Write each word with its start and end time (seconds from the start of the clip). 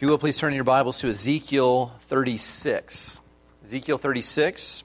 If 0.00 0.04
you 0.04 0.08
will, 0.08 0.16
please 0.16 0.38
turn 0.38 0.54
your 0.54 0.64
Bibles 0.64 1.00
to 1.00 1.10
Ezekiel 1.10 1.92
36. 2.04 3.20
Ezekiel 3.66 3.98
36, 3.98 4.82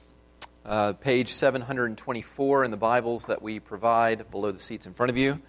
uh, 0.66 0.92
page 0.92 1.32
724 1.32 2.64
in 2.64 2.70
the 2.70 2.76
Bibles 2.76 3.24
that 3.24 3.40
we 3.40 3.58
provide 3.58 4.30
below 4.30 4.52
the 4.52 4.58
seats 4.58 4.86
in 4.86 4.92
front 4.92 5.08
of 5.08 5.16
you. 5.16 5.40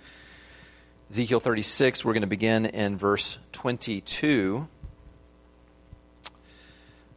Ezekiel 1.10 1.42
36, 1.42 2.06
we're 2.06 2.14
going 2.14 2.22
to 2.22 2.28
begin 2.28 2.66
in 2.66 2.98
verse 2.98 3.40
22. 3.52 4.66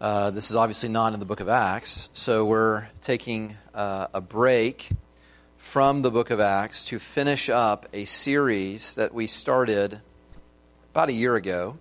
Uh, 0.01 0.33
this 0.33 0.51
is 0.51 0.57
obviously 0.57 0.89
not 0.89 1.15
in 1.15 1.21
the 1.21 1.27
book 1.27 1.39
of 1.39 1.49
Acts, 1.49 2.09
so 2.15 2.45
we're 2.45 2.89
taking 3.01 3.57
uh, 3.75 4.09
a 4.13 4.21
break 4.21 4.89
from 5.57 6.03
the 6.03 6.11
book 6.11 6.31
of 6.31 6.41
Acts 6.41 6.87
to 6.87 6.99
finish 6.99 7.49
up 7.49 7.87
a 7.93 8.07
series 8.07 8.97
that 8.97 9.15
we 9.15 9.29
started 9.29 10.01
about 10.91 11.11
a 11.11 11.13
year 11.13 11.37
ago 11.37 11.79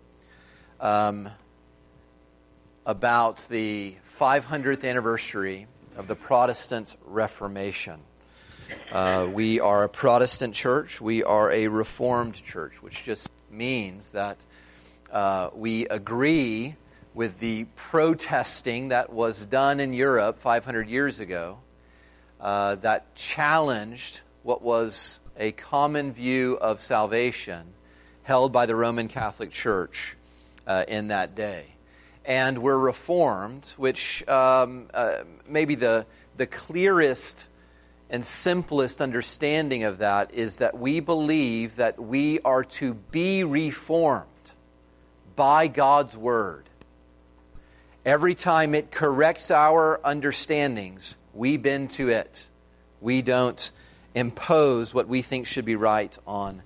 um, 0.79 1.29
about 2.85 3.45
the 3.49 3.95
500th 4.19 4.87
anniversary 4.87 5.67
of 5.97 6.07
the 6.07 6.15
Protestant 6.15 6.95
Reformation. 7.05 7.99
Uh, 8.91 9.27
we 9.31 9.59
are 9.59 9.83
a 9.83 9.89
Protestant 9.89 10.53
church. 10.53 11.01
We 11.01 11.23
are 11.23 11.51
a 11.51 11.67
Reformed 11.67 12.35
church, 12.35 12.81
which 12.81 13.03
just 13.03 13.29
means 13.49 14.11
that 14.11 14.37
uh, 15.11 15.49
we 15.53 15.87
agree 15.87 16.75
with 17.13 17.39
the 17.39 17.65
protesting 17.75 18.89
that 18.89 19.11
was 19.11 19.45
done 19.45 19.79
in 19.79 19.93
Europe 19.93 20.39
500 20.39 20.87
years 20.87 21.19
ago 21.19 21.57
uh, 22.39 22.75
that 22.75 23.13
challenged 23.15 24.21
what 24.43 24.61
was 24.61 25.19
a 25.37 25.51
common 25.51 26.13
view 26.13 26.57
of 26.61 26.79
salvation 26.79 27.73
held 28.23 28.51
by 28.51 28.65
the 28.65 28.75
Roman 28.75 29.07
Catholic 29.07 29.51
Church 29.51 30.15
uh, 30.69 30.85
in 30.87 31.07
that 31.07 31.35
day. 31.35 31.65
And 32.23 32.59
we're 32.59 32.77
reformed, 32.77 33.73
which 33.75 34.25
um, 34.27 34.87
uh, 34.93 35.23
maybe 35.47 35.73
the, 35.75 36.05
the 36.37 36.45
clearest 36.45 37.47
and 38.11 38.23
simplest 38.23 39.01
understanding 39.01 39.83
of 39.83 39.97
that 39.97 40.33
is 40.33 40.57
that 40.57 40.77
we 40.77 40.99
believe 40.99 41.77
that 41.77 41.99
we 41.99 42.39
are 42.41 42.63
to 42.63 42.93
be 42.93 43.43
reformed 43.43 44.27
by 45.35 45.67
God's 45.67 46.15
Word. 46.15 46.69
Every 48.05 48.35
time 48.35 48.75
it 48.75 48.91
corrects 48.91 49.51
our 49.51 49.99
understandings, 50.03 51.17
we 51.33 51.57
bend 51.57 51.91
to 51.91 52.09
it. 52.09 52.47
We 53.01 53.21
don't 53.21 53.71
impose 54.13 54.93
what 54.93 55.07
we 55.07 55.21
think 55.21 55.47
should 55.47 55.65
be 55.65 55.75
right 55.75 56.15
on 56.27 56.61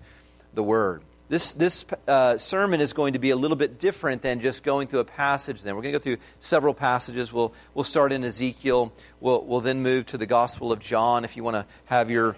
the 0.53 0.63
Word. 0.63 1.03
This, 1.33 1.53
this 1.53 1.83
uh, 2.07 2.37
sermon 2.37 2.79
is 2.79 2.93
going 2.93 3.13
to 3.13 3.19
be 3.19 3.31
a 3.31 3.35
little 3.35 3.57
bit 3.57 3.79
different 3.79 4.21
than 4.21 4.39
just 4.39 4.61
going 4.61 4.87
through 4.87 4.99
a 4.99 5.03
passage 5.03 5.63
then. 5.63 5.75
We're 5.75 5.81
going 5.81 5.93
to 5.93 5.97
go 5.97 6.03
through 6.03 6.17
several 6.39 6.75
passages. 6.75 7.33
We'll, 7.33 7.55
we'll 7.73 7.83
start 7.83 8.11
in 8.11 8.23
Ezekiel. 8.23 8.93
We'll, 9.19 9.43
we'll 9.43 9.61
then 9.61 9.81
move 9.81 10.05
to 10.05 10.19
the 10.19 10.27
Gospel 10.27 10.71
of 10.71 10.79
John. 10.79 11.25
If 11.25 11.35
you 11.35 11.43
want 11.43 11.55
to 11.55 11.65
have 11.85 12.11
your 12.11 12.35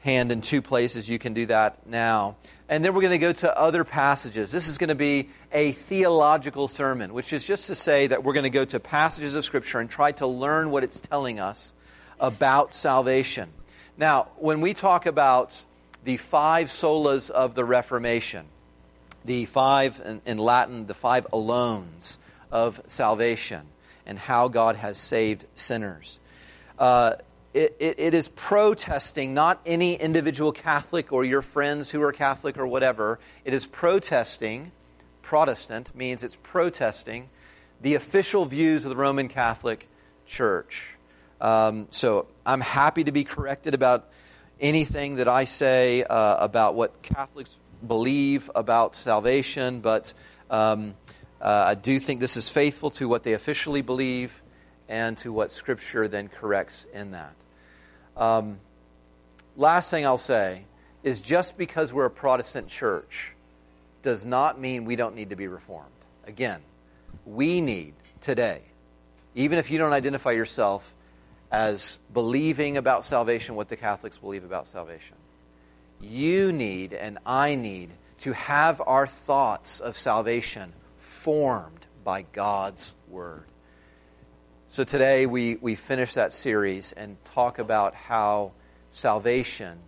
hand 0.00 0.32
in 0.32 0.42
two 0.42 0.60
places, 0.60 1.08
you 1.08 1.18
can 1.18 1.32
do 1.32 1.46
that 1.46 1.86
now. 1.86 2.36
And 2.68 2.84
then 2.84 2.92
we're 2.92 3.00
going 3.00 3.12
to 3.12 3.18
go 3.18 3.32
to 3.32 3.58
other 3.58 3.84
passages. 3.84 4.52
This 4.52 4.68
is 4.68 4.76
going 4.76 4.88
to 4.88 4.94
be 4.94 5.30
a 5.50 5.72
theological 5.72 6.68
sermon, 6.68 7.14
which 7.14 7.32
is 7.32 7.42
just 7.42 7.68
to 7.68 7.74
say 7.74 8.06
that 8.06 8.22
we're 8.22 8.34
going 8.34 8.44
to 8.44 8.50
go 8.50 8.66
to 8.66 8.78
passages 8.78 9.34
of 9.34 9.46
Scripture 9.46 9.80
and 9.80 9.88
try 9.88 10.12
to 10.12 10.26
learn 10.26 10.70
what 10.70 10.84
it's 10.84 11.00
telling 11.00 11.40
us 11.40 11.72
about 12.20 12.74
salvation. 12.74 13.48
Now, 13.96 14.28
when 14.36 14.60
we 14.60 14.74
talk 14.74 15.06
about 15.06 15.64
the 16.06 16.16
five 16.16 16.68
solas 16.68 17.30
of 17.30 17.56
the 17.56 17.64
Reformation, 17.64 18.46
the 19.24 19.44
five, 19.44 20.00
in, 20.04 20.22
in 20.24 20.38
Latin, 20.38 20.86
the 20.86 20.94
five 20.94 21.26
alones 21.32 22.18
of 22.52 22.80
salvation, 22.86 23.66
and 24.06 24.16
how 24.16 24.46
God 24.46 24.76
has 24.76 24.98
saved 24.98 25.44
sinners. 25.56 26.20
Uh, 26.78 27.14
it, 27.52 27.74
it, 27.80 27.98
it 27.98 28.14
is 28.14 28.28
protesting 28.28 29.34
not 29.34 29.60
any 29.66 29.94
individual 29.94 30.52
Catholic 30.52 31.12
or 31.12 31.24
your 31.24 31.42
friends 31.42 31.90
who 31.90 32.00
are 32.02 32.12
Catholic 32.12 32.56
or 32.56 32.68
whatever. 32.68 33.18
It 33.44 33.52
is 33.52 33.66
protesting, 33.66 34.70
Protestant 35.22 35.92
means 35.96 36.22
it's 36.22 36.36
protesting 36.36 37.30
the 37.80 37.96
official 37.96 38.44
views 38.44 38.84
of 38.84 38.90
the 38.90 38.96
Roman 38.96 39.26
Catholic 39.26 39.88
Church. 40.24 40.86
Um, 41.40 41.88
so 41.90 42.28
I'm 42.44 42.60
happy 42.60 43.02
to 43.02 43.12
be 43.12 43.24
corrected 43.24 43.74
about 43.74 44.08
anything 44.60 45.16
that 45.16 45.28
I 45.28 45.44
say 45.44 46.02
uh, 46.02 46.36
about 46.38 46.74
what 46.74 47.02
Catholics 47.02 47.56
believe 47.86 48.50
about 48.54 48.94
salvation, 48.94 49.80
but 49.80 50.12
um, 50.50 50.94
uh, 51.40 51.64
I 51.66 51.74
do 51.74 51.98
think 51.98 52.20
this 52.20 52.36
is 52.36 52.48
faithful 52.48 52.90
to 52.92 53.08
what 53.08 53.22
they 53.22 53.34
officially 53.34 53.82
believe 53.82 54.42
and 54.88 55.18
to 55.18 55.32
what 55.32 55.52
Scripture 55.52 56.08
then 56.08 56.28
corrects 56.28 56.86
in 56.92 57.10
that. 57.10 57.34
Um, 58.16 58.60
last 59.56 59.90
thing 59.90 60.06
I'll 60.06 60.16
say 60.18 60.64
is 61.02 61.20
just 61.20 61.58
because 61.58 61.92
we're 61.92 62.06
a 62.06 62.10
Protestant 62.10 62.68
church 62.68 63.32
does 64.02 64.24
not 64.24 64.60
mean 64.60 64.84
we 64.84 64.96
don't 64.96 65.14
need 65.14 65.30
to 65.30 65.36
be 65.36 65.48
reformed. 65.48 65.90
Again, 66.26 66.60
we 67.24 67.60
need 67.60 67.94
today, 68.20 68.62
even 69.34 69.58
if 69.58 69.70
you 69.70 69.78
don't 69.78 69.92
identify 69.92 70.30
yourself 70.30 70.94
as 71.50 71.98
believing 72.12 72.76
about 72.76 73.04
salvation 73.04 73.54
what 73.54 73.68
the 73.68 73.76
Catholics 73.76 74.18
believe 74.18 74.44
about 74.44 74.66
salvation. 74.66 75.16
You 76.00 76.52
need 76.52 76.92
and 76.92 77.18
I 77.24 77.54
need 77.54 77.90
to 78.18 78.32
have 78.32 78.82
our 78.84 79.06
thoughts 79.06 79.80
of 79.80 79.96
salvation 79.96 80.72
formed 80.98 81.86
by 82.04 82.22
God's 82.32 82.94
Word. 83.08 83.44
So 84.68 84.84
today 84.84 85.26
we, 85.26 85.56
we 85.56 85.74
finish 85.74 86.14
that 86.14 86.34
series 86.34 86.92
and 86.92 87.16
talk 87.24 87.58
about 87.58 87.94
how 87.94 88.52
salvation 88.90 89.78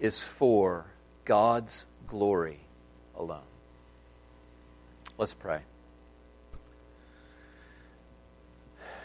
is 0.00 0.22
for 0.22 0.86
God's 1.24 1.86
glory 2.06 2.58
alone. 3.16 3.40
Let's 5.18 5.34
pray. 5.34 5.60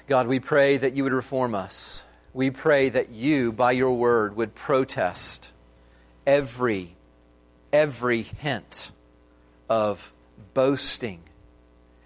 God, 0.08 0.28
we 0.28 0.40
pray 0.40 0.78
that 0.78 0.94
you 0.94 1.04
would 1.04 1.14
reform 1.14 1.56
us. 1.56 2.04
We 2.32 2.52
pray 2.52 2.90
that 2.90 3.10
you, 3.10 3.52
by 3.52 3.72
your 3.72 3.94
word, 3.94 4.36
would 4.36 4.54
protest 4.54 5.50
every, 6.28 6.96
every 7.74 8.22
hint 8.22 8.92
of 9.68 10.14
boasting 10.54 11.22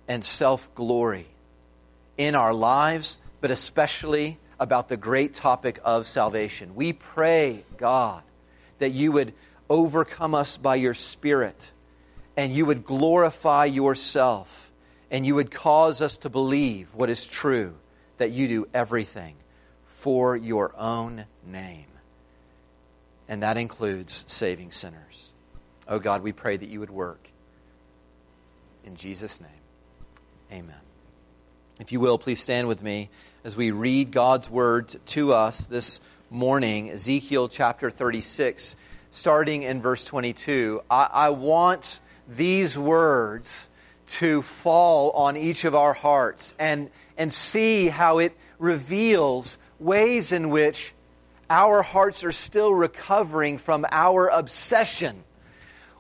and 0.07 0.23
self 0.23 0.73
glory 0.75 1.25
in 2.17 2.35
our 2.35 2.53
lives, 2.53 3.17
but 3.41 3.51
especially 3.51 4.37
about 4.61 4.87
the 4.87 4.97
great 4.97 5.33
topic 5.33 5.79
of 5.83 6.07
salvation. 6.07 6.75
We 6.75 6.93
pray, 6.93 7.66
God, 7.75 8.23
that 8.77 8.91
you 8.91 9.11
would 9.11 9.33
overcome 9.69 10.35
us 10.35 10.55
by 10.55 10.75
your 10.75 10.93
Spirit 10.93 11.71
and 12.37 12.53
you 12.53 12.66
would 12.66 12.85
glorify 12.85 13.66
yourself 13.66 14.71
and 15.11 15.25
you 15.25 15.35
would 15.35 15.51
cause 15.51 15.99
us 15.99 16.17
to 16.19 16.29
believe 16.29 16.93
what 16.93 17.09
is 17.09 17.25
true 17.25 17.75
that 18.19 18.31
you 18.31 18.47
do 18.47 18.68
everything 18.74 19.35
for 19.88 20.35
your 20.35 20.74
own 20.78 21.25
name. 21.46 21.85
And 23.28 23.44
that 23.44 23.57
includes 23.57 24.24
saving 24.28 24.72
sinners. 24.72 25.31
Oh 25.88 26.00
God, 26.00 26.22
we 26.22 26.31
pray 26.31 26.56
that 26.56 26.69
you 26.69 26.79
would 26.79 26.90
work. 26.90 27.29
In 28.85 28.96
Jesus' 28.96 29.41
name, 29.41 29.50
amen. 30.52 30.79
If 31.79 31.91
you 31.91 32.00
will, 32.00 32.18
please 32.18 32.41
stand 32.41 32.68
with 32.68 32.81
me 32.81 33.09
as 33.44 33.56
we 33.56 33.72
read 33.72 34.12
God's 34.12 34.50
word 34.50 34.96
to 35.08 35.34
us 35.34 35.66
this 35.66 36.00
morning, 36.29 36.90
Ezekiel 36.91 37.50
chapter 37.50 37.90
36, 37.90 38.75
starting 39.12 39.63
in 39.63 39.81
verse 39.81 40.06
22. 40.06 40.81
I, 40.90 41.09
I 41.12 41.29
want 41.29 42.00
these 42.28 42.78
words 42.78 43.69
to 44.08 44.41
fall 44.41 45.11
on 45.11 45.38
each 45.38 45.66
of 45.66 45.76
our 45.76 45.93
hearts 45.93 46.55
and 46.58 46.90
and 47.19 47.31
see 47.31 47.89
how 47.89 48.17
it 48.19 48.35
reveals 48.57 49.57
ways 49.77 50.31
in 50.31 50.49
which 50.49 50.93
our 51.49 51.83
hearts 51.83 52.23
are 52.23 52.31
still 52.31 52.73
recovering 52.73 53.57
from 53.57 53.85
our 53.91 54.29
obsession 54.29 55.23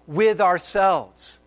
with 0.07 0.39
ourselves. 0.39 1.39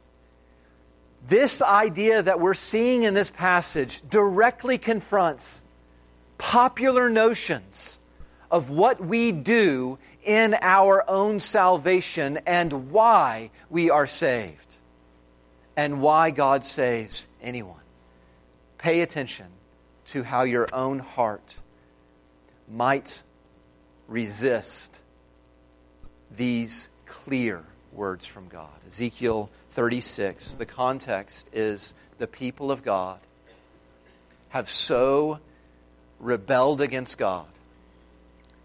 This 1.26 1.62
idea 1.62 2.22
that 2.22 2.38
we're 2.38 2.54
seeing 2.54 3.04
in 3.04 3.14
this 3.14 3.30
passage 3.30 4.02
directly 4.10 4.76
confronts 4.76 5.62
popular 6.36 7.08
notions 7.08 7.98
of 8.50 8.68
what 8.68 9.00
we 9.00 9.32
do 9.32 9.98
in 10.22 10.54
our 10.60 11.08
own 11.08 11.40
salvation 11.40 12.40
and 12.44 12.90
why 12.90 13.50
we 13.70 13.88
are 13.88 14.06
saved 14.06 14.76
and 15.76 16.02
why 16.02 16.30
God 16.30 16.64
saves 16.64 17.26
anyone. 17.40 17.80
Pay 18.76 19.00
attention 19.00 19.46
to 20.12 20.22
how 20.22 20.42
your 20.42 20.68
own 20.74 20.98
heart 20.98 21.58
might 22.70 23.22
resist 24.08 25.02
these 26.36 26.90
clear 27.06 27.64
words 27.92 28.26
from 28.26 28.48
God. 28.48 28.68
Ezekiel 28.86 29.50
36, 29.70 30.54
the 30.54 30.66
context 30.66 31.48
is 31.54 31.94
the 32.18 32.26
people 32.26 32.70
of 32.70 32.82
God 32.82 33.20
have 34.50 34.68
so 34.68 35.38
rebelled 36.20 36.82
against 36.82 37.16
God 37.16 37.46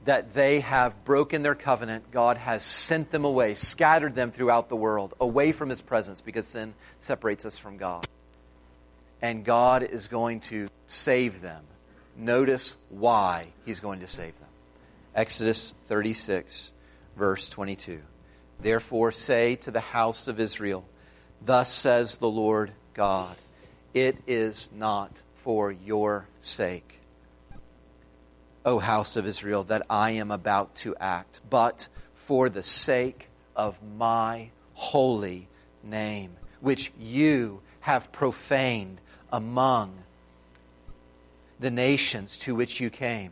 that 0.03 0.33
they 0.33 0.59
have 0.59 1.05
broken 1.05 1.43
their 1.43 1.55
covenant. 1.55 2.11
God 2.11 2.35
has 2.35 2.61
sent 2.63 3.09
them 3.11 3.23
away, 3.23 3.55
scattered 3.55 4.15
them 4.15 4.31
throughout 4.31 4.67
the 4.67 4.75
world, 4.75 5.13
away 5.21 5.53
from 5.53 5.69
His 5.69 5.81
presence 5.81 6.19
because 6.19 6.45
sin 6.45 6.73
separates 6.99 7.45
us 7.45 7.57
from 7.57 7.77
God. 7.77 8.05
And 9.21 9.43
God 9.43 9.83
is 9.83 10.07
going 10.07 10.41
to 10.41 10.67
save 10.85 11.41
them. 11.41 11.63
Notice 12.15 12.77
why 12.89 13.47
He's 13.65 13.79
going 13.79 13.99
to 14.01 14.07
save 14.07 14.37
them. 14.39 14.49
Exodus 15.15 15.73
36, 15.87 16.71
verse 17.15 17.49
22. 17.49 17.99
Therefore, 18.59 19.11
say 19.11 19.55
to 19.55 19.71
the 19.71 19.79
house 19.79 20.27
of 20.27 20.39
Israel, 20.39 20.85
Thus 21.43 21.71
says 21.71 22.17
the 22.17 22.29
Lord 22.29 22.71
God, 22.93 23.35
it 23.93 24.17
is 24.27 24.69
not 24.75 25.21
for 25.33 25.71
your 25.71 26.27
sake, 26.41 26.99
O 28.65 28.79
house 28.79 29.15
of 29.15 29.25
Israel, 29.25 29.63
that 29.65 29.85
I 29.89 30.11
am 30.11 30.29
about 30.31 30.75
to 30.77 30.95
act, 30.99 31.39
but 31.49 31.87
for 32.15 32.49
the 32.49 32.63
sake 32.63 33.27
of 33.55 33.79
my 33.97 34.49
holy 34.73 35.47
name, 35.83 36.35
which 36.59 36.91
you 36.99 37.61
have 37.79 38.11
profaned 38.11 38.99
among 39.31 39.93
the 41.59 41.71
nations 41.71 42.37
to 42.39 42.55
which 42.55 42.79
you 42.79 42.89
came. 42.89 43.31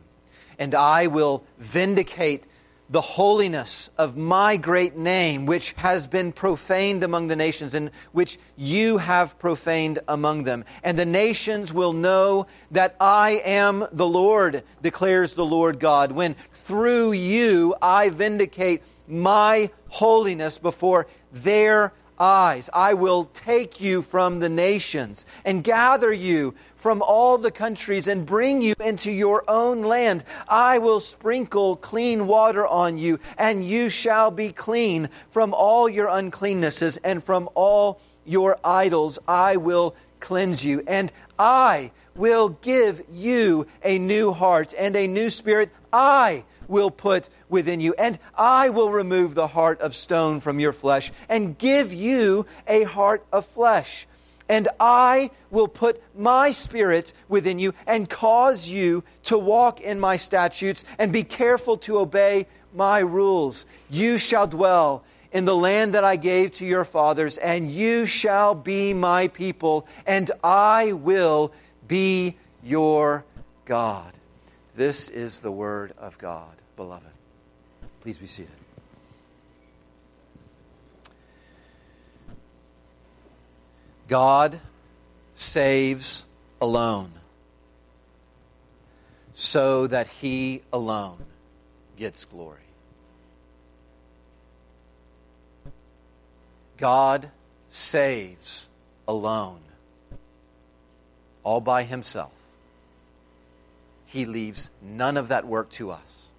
And 0.58 0.74
I 0.74 1.06
will 1.06 1.44
vindicate 1.58 2.44
the 2.88 3.00
holiness 3.00 3.90
of 3.98 4.16
my 4.16 4.56
great 4.56 4.96
name, 4.96 5.44
which 5.44 5.72
has 5.72 6.06
been 6.06 6.30
profaned 6.32 7.02
among 7.02 7.26
the 7.26 7.34
nations, 7.34 7.74
and 7.74 7.90
which 8.12 8.38
you 8.56 8.98
have 8.98 9.38
profaned 9.38 9.98
among 10.06 10.44
them. 10.44 10.64
And 10.84 10.96
the 10.96 11.06
nations 11.06 11.72
will 11.72 11.92
know 11.92 12.46
that 12.70 12.94
I 13.00 13.42
am 13.44 13.86
the 13.90 14.06
Lord, 14.06 14.62
declares 14.82 15.34
the 15.34 15.44
Lord 15.44 15.80
God, 15.80 16.12
when 16.12 16.36
through 16.52 17.12
you 17.12 17.74
I 17.82 18.10
vindicate 18.10 18.82
my 19.08 19.70
holiness 19.88 20.58
before 20.58 21.08
their 21.32 21.92
eyes. 22.18 22.70
I 22.72 22.94
will 22.94 23.24
take 23.32 23.80
you 23.80 24.02
from 24.02 24.40
the 24.40 24.48
nations 24.48 25.26
and 25.44 25.64
gather 25.64 26.12
you 26.12 26.54
from 26.76 27.02
all 27.02 27.38
the 27.38 27.50
countries 27.50 28.06
and 28.06 28.24
bring 28.24 28.62
you 28.62 28.74
into 28.80 29.10
your 29.10 29.44
own 29.48 29.82
land. 29.82 30.24
I 30.48 30.78
will 30.78 31.00
sprinkle 31.00 31.76
clean 31.76 32.26
water 32.26 32.66
on 32.66 32.98
you, 32.98 33.18
and 33.36 33.66
you 33.66 33.88
shall 33.88 34.30
be 34.30 34.52
clean 34.52 35.08
from 35.30 35.52
all 35.52 35.88
your 35.88 36.08
uncleannesses 36.08 36.98
and 37.02 37.24
from 37.24 37.48
all 37.54 38.00
your 38.24 38.58
idols. 38.64 39.18
I 39.26 39.56
will 39.56 39.96
cleanse 40.20 40.64
you, 40.64 40.82
and 40.86 41.10
I 41.38 41.90
will 42.14 42.50
give 42.50 43.02
you 43.10 43.66
a 43.82 43.98
new 43.98 44.32
heart 44.32 44.74
and 44.78 44.96
a 44.96 45.06
new 45.06 45.30
spirit. 45.30 45.70
I 45.92 46.44
will 46.68 46.90
put 46.90 47.28
within 47.48 47.80
you, 47.80 47.94
and 47.98 48.18
I 48.36 48.68
will 48.70 48.90
remove 48.90 49.34
the 49.34 49.46
heart 49.46 49.80
of 49.80 49.94
stone 49.94 50.40
from 50.40 50.60
your 50.60 50.72
flesh 50.72 51.12
and 51.28 51.56
give 51.58 51.92
you 51.92 52.46
a 52.66 52.84
heart 52.84 53.24
of 53.32 53.46
flesh. 53.46 54.06
And 54.48 54.68
I 54.78 55.30
will 55.50 55.68
put 55.68 56.00
my 56.16 56.52
spirit 56.52 57.12
within 57.28 57.58
you 57.58 57.74
and 57.86 58.08
cause 58.08 58.68
you 58.68 59.02
to 59.24 59.36
walk 59.36 59.80
in 59.80 59.98
my 59.98 60.16
statutes 60.16 60.84
and 60.98 61.12
be 61.12 61.24
careful 61.24 61.76
to 61.78 61.98
obey 61.98 62.46
my 62.72 62.98
rules. 63.00 63.66
You 63.90 64.18
shall 64.18 64.46
dwell 64.46 65.02
in 65.32 65.44
the 65.44 65.56
land 65.56 65.94
that 65.94 66.04
I 66.04 66.16
gave 66.16 66.52
to 66.52 66.66
your 66.66 66.84
fathers, 66.84 67.36
and 67.36 67.70
you 67.70 68.06
shall 68.06 68.54
be 68.54 68.94
my 68.94 69.28
people, 69.28 69.86
and 70.06 70.30
I 70.42 70.92
will 70.92 71.52
be 71.88 72.36
your 72.62 73.24
God. 73.64 74.15
This 74.76 75.08
is 75.08 75.40
the 75.40 75.50
word 75.50 75.94
of 75.96 76.18
God, 76.18 76.54
beloved. 76.76 77.08
Please 78.02 78.18
be 78.18 78.26
seated. 78.26 78.52
God 84.06 84.60
saves 85.32 86.26
alone 86.60 87.10
so 89.32 89.86
that 89.86 90.08
he 90.08 90.60
alone 90.70 91.24
gets 91.96 92.26
glory. 92.26 92.60
God 96.76 97.30
saves 97.70 98.68
alone, 99.08 99.60
all 101.42 101.62
by 101.62 101.82
himself. 101.82 102.35
He 104.06 104.24
leaves 104.24 104.70
none 104.80 105.16
of 105.16 105.28
that 105.28 105.46
work 105.46 105.70
to 105.70 105.90
us. 105.90 106.30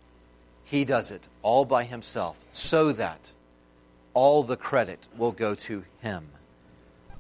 He 0.64 0.86
does 0.86 1.12
it 1.12 1.28
all 1.42 1.66
by 1.66 1.84
himself 1.84 2.44
so 2.52 2.92
that 2.94 3.32
all 4.14 4.44
the 4.44 4.58
credit 4.58 5.08
will 5.18 5.32
go 5.32 5.54
to 5.56 5.84
him 6.02 6.30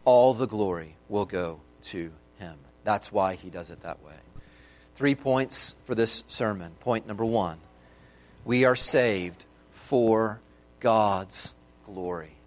all 0.08 0.34
the 0.34 0.48
glory 0.48 0.96
will 1.10 1.26
go 1.26 1.60
to 1.82 2.10
him. 2.40 2.56
That's 2.86 3.12
why 3.12 3.36
he 3.36 3.50
does 3.50 3.72
it 3.72 3.82
that 3.82 4.02
way. 4.02 4.14
Three 4.96 5.16
points 5.16 5.76
for 5.84 5.96
this 5.96 6.24
sermon. 6.30 6.72
Point 6.80 7.06
number 7.06 7.26
one 7.26 7.60
we 8.46 8.64
are 8.64 8.78
saved 8.78 9.44
for 9.72 10.40
God's 10.80 11.54
glory. 11.84 12.38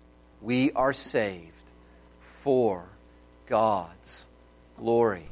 We 0.41 0.73
are 0.73 0.95
saved 0.95 1.71
for 2.21 2.87
God's 3.47 4.27
glory. 4.79 5.27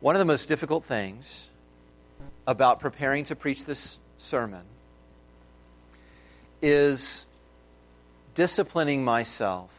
One 0.00 0.14
of 0.14 0.20
the 0.20 0.24
most 0.24 0.46
difficult 0.46 0.84
things 0.84 1.50
about 2.46 2.78
preparing 2.78 3.24
to 3.24 3.36
preach 3.36 3.64
this 3.64 3.98
sermon 4.16 4.62
is 6.62 7.26
disciplining 8.34 9.04
myself 9.04 9.74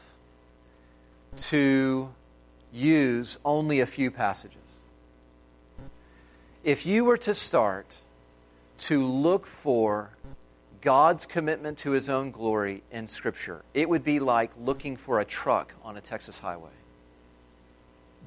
to 1.38 2.10
use 2.74 3.40
only 3.46 3.80
a 3.80 3.86
few 3.86 4.12
passages. 4.12 4.58
If 6.66 6.86
you 6.86 7.06
were 7.06 7.18
to 7.20 7.34
start 7.34 7.98
to 8.80 9.06
look 9.06 9.48
for 9.48 10.12
God's 10.82 11.26
commitment 11.26 11.78
to 11.80 11.92
his 11.92 12.10
own 12.10 12.32
glory 12.32 12.84
in 12.92 13.08
Scripture, 13.08 13.64
it 13.74 13.88
would 13.88 14.04
be 14.04 14.20
like 14.20 14.52
looking 14.58 14.98
for 14.98 15.22
a 15.22 15.26
truck 15.26 15.74
on 15.82 15.96
a 15.96 16.02
Texas 16.02 16.38
highway. 16.38 16.72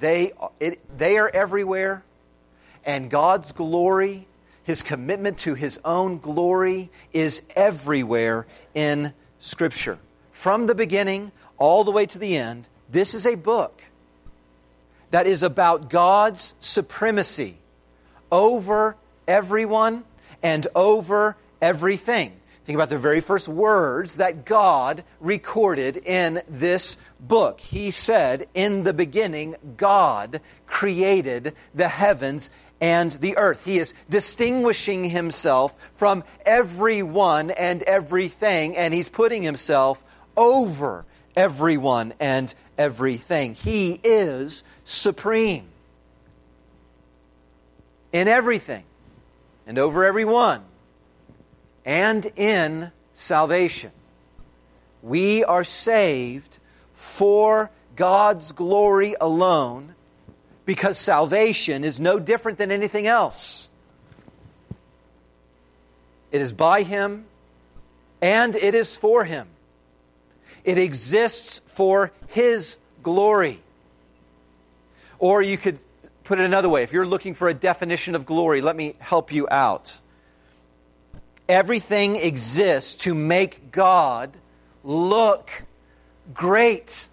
They, 0.01 0.33
it, 0.61 0.81
they 0.97 1.19
are 1.19 1.29
everywhere, 1.29 2.03
and 2.85 3.11
God's 3.11 3.53
glory, 3.53 4.27
his 4.65 4.83
commitment 4.83 5.39
to 5.39 5.55
his 5.55 5.79
own 5.85 6.19
glory, 6.19 6.91
is 7.13 7.43
everywhere 7.55 8.47
in 8.75 9.13
Scripture. 9.39 9.99
From 10.33 10.67
the 10.67 10.75
beginning 10.75 11.33
all 11.59 11.85
the 11.85 11.93
way 11.93 12.07
to 12.07 12.19
the 12.19 12.37
end, 12.37 12.69
this 12.91 13.15
is 13.15 13.27
a 13.27 13.37
book 13.37 13.83
that 15.11 15.27
is 15.27 15.43
about 15.43 15.91
God's 15.91 16.55
supremacy 16.59 17.57
over 18.31 18.97
everyone 19.29 20.05
and 20.43 20.67
over 20.75 21.37
everything. 21.61 22.33
Think 22.65 22.77
about 22.77 22.91
the 22.91 22.99
very 22.99 23.21
first 23.21 23.49
words 23.49 24.17
that 24.17 24.45
God 24.45 25.03
recorded 25.21 25.97
in 25.97 26.43
this 26.49 26.97
book. 27.19 27.59
He 27.59 27.91
said, 27.91 28.49
In 28.55 28.85
the 28.85 28.93
beginning, 28.93 29.57
God 29.77 30.41
created 30.67 31.55
the 31.75 31.89
heavens 31.89 32.51
and 32.81 33.13
the 33.13 33.37
earth. 33.37 33.65
He 33.65 33.79
is 33.79 33.95
distinguishing 34.09 35.05
himself 35.05 35.75
from 35.97 36.23
everyone 36.47 37.51
and 37.51 37.83
everything, 37.83 38.77
and 38.77 38.95
he's 38.95 39.09
putting 39.09 39.43
himself 39.43 40.05
over 40.37 41.05
everyone 41.35 42.15
and 42.21 42.55
everything. 42.79 43.55
He 43.55 44.01
is 44.05 44.63
supreme 44.85 45.67
in 48.13 48.29
everything 48.29 48.85
and 49.67 49.79
over 49.79 50.05
everyone 50.05 50.63
and 51.85 52.25
in 52.37 52.93
salvation. 53.13 53.91
We 55.03 55.45
are 55.45 55.65
saved 55.65 56.59
for 56.95 57.71
God's 57.97 58.53
glory 58.53 59.17
alone 59.21 59.95
because 60.65 60.97
salvation 60.97 61.85
is 61.85 61.99
no 61.99 62.19
different 62.19 62.59
than 62.59 62.71
anything 62.71 63.07
else. 63.07 63.69
It 66.31 66.41
is 66.41 66.53
by 66.53 66.83
Him 66.83 67.27
and 68.21 68.55
it 68.55 68.75
is 68.75 68.97
for 68.97 69.25
Him. 69.25 69.49
It 70.65 70.79
exists 70.79 71.61
for 71.67 72.13
His 72.29 72.77
glory. 73.03 73.61
Or 75.19 75.43
you 75.43 75.59
could 75.59 75.79
put 76.25 76.39
it 76.39 76.45
another 76.45 76.69
way. 76.69 76.83
If 76.83 76.93
you're 76.93 77.07
looking 77.07 77.35
for 77.35 77.49
a 77.49 77.55
definition 77.55 78.15
of 78.15 78.25
glory, 78.25 78.61
let 78.61 78.77
me 78.77 78.95
help 79.01 79.33
you 79.33 79.49
out. 79.51 80.01
Everything 81.53 82.17
exists 82.17 82.95
to 83.05 83.13
make 83.13 83.71
God 83.71 84.35
look 84.83 85.51
great, 86.33 87.07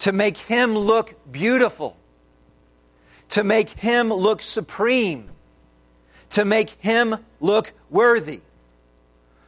to 0.00 0.12
make 0.12 0.36
Him 0.36 0.76
look 0.76 1.14
beautiful, 1.32 1.96
to 3.30 3.42
make 3.42 3.70
Him 3.70 4.12
look 4.12 4.42
supreme, 4.42 5.30
to 6.28 6.44
make 6.44 6.68
Him 6.80 7.16
look 7.40 7.72
worthy. 7.88 8.42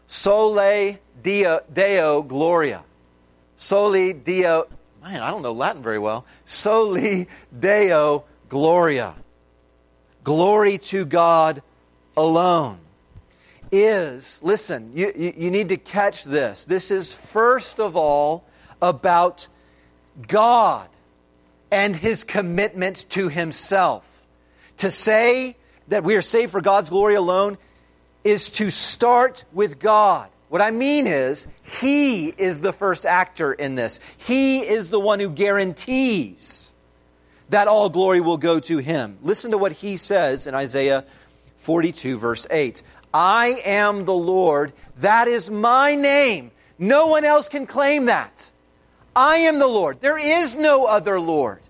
Sole 0.07 0.97
Deo, 1.23 1.61
Deo 1.71 2.23
Gloria. 2.23 2.83
Soli 3.59 4.15
Deo. 4.15 4.69
Man, 5.03 5.21
I 5.21 5.31
don't 5.31 5.43
know 5.43 5.53
Latin 5.53 5.83
very 5.83 5.99
well. 5.99 6.25
Soli 6.47 7.29
Deo 7.59 8.25
Gloria. 8.49 9.17
Glory 10.25 10.79
to 10.79 11.05
God 11.05 11.63
alone 12.21 12.79
is, 13.73 14.41
listen, 14.43 14.93
you, 14.95 15.13
you, 15.17 15.35
you, 15.37 15.51
need 15.51 15.69
to 15.69 15.77
catch 15.77 16.25
this. 16.25 16.65
This 16.65 16.91
is 16.91 17.15
first 17.15 17.79
of 17.79 17.97
all 17.97 18.45
about 18.83 19.47
God 20.27 20.89
and 21.71 21.95
his 21.95 22.25
commitment 22.25 23.07
to 23.11 23.29
himself. 23.29 24.05
To 24.79 24.91
say 24.91 25.57
that 25.89 26.05
we 26.05 26.17
are 26.17 26.23
saved 26.23 26.53
for 26.53 26.61
God's 26.61 26.91
glory 26.91 27.15
alone 27.15 27.59
is 28.25 28.51
to 28.51 28.71
start 28.71 29.45
with 29.53 29.79
God. 29.79 30.29
What 30.49 30.61
I 30.61 30.73
mean 30.73 31.07
is, 31.07 31.47
He 31.63 32.27
is 32.27 32.61
the 32.61 32.73
first 32.73 33.07
actor 33.07 33.53
in 33.53 33.77
this. 33.77 34.01
He 34.19 34.61
is 34.61 34.91
the 34.91 34.99
one 34.99 35.21
who 35.21 35.31
guarantees 35.31 36.73
that 37.51 37.69
all 37.69 37.89
glory 37.89 38.21
will 38.21 38.37
go 38.37 38.59
to 38.61 38.79
Him. 38.79 39.19
Listen 39.23 39.53
to 39.53 39.59
what 39.59 39.73
He 39.73 39.97
says 39.97 40.49
in 40.49 40.55
Isaiah 40.57 41.05
42, 41.61 42.19
verse 42.19 42.47
8. 42.51 42.83
I 43.13 43.63
am 43.65 44.05
the 44.05 44.15
Lord, 44.15 44.73
that 44.99 45.29
is 45.29 45.51
my 45.51 45.95
name. 45.95 46.51
No 46.79 47.09
one 47.09 47.25
else 47.25 47.49
can 47.49 47.67
claim 47.67 48.07
that. 48.07 48.51
I 49.15 49.39
am 49.39 49.59
the 49.59 49.67
Lord. 49.67 50.01
There 50.01 50.19
is 50.19 50.57
no 50.57 50.87
other 50.87 51.21
Lord. 51.21 51.61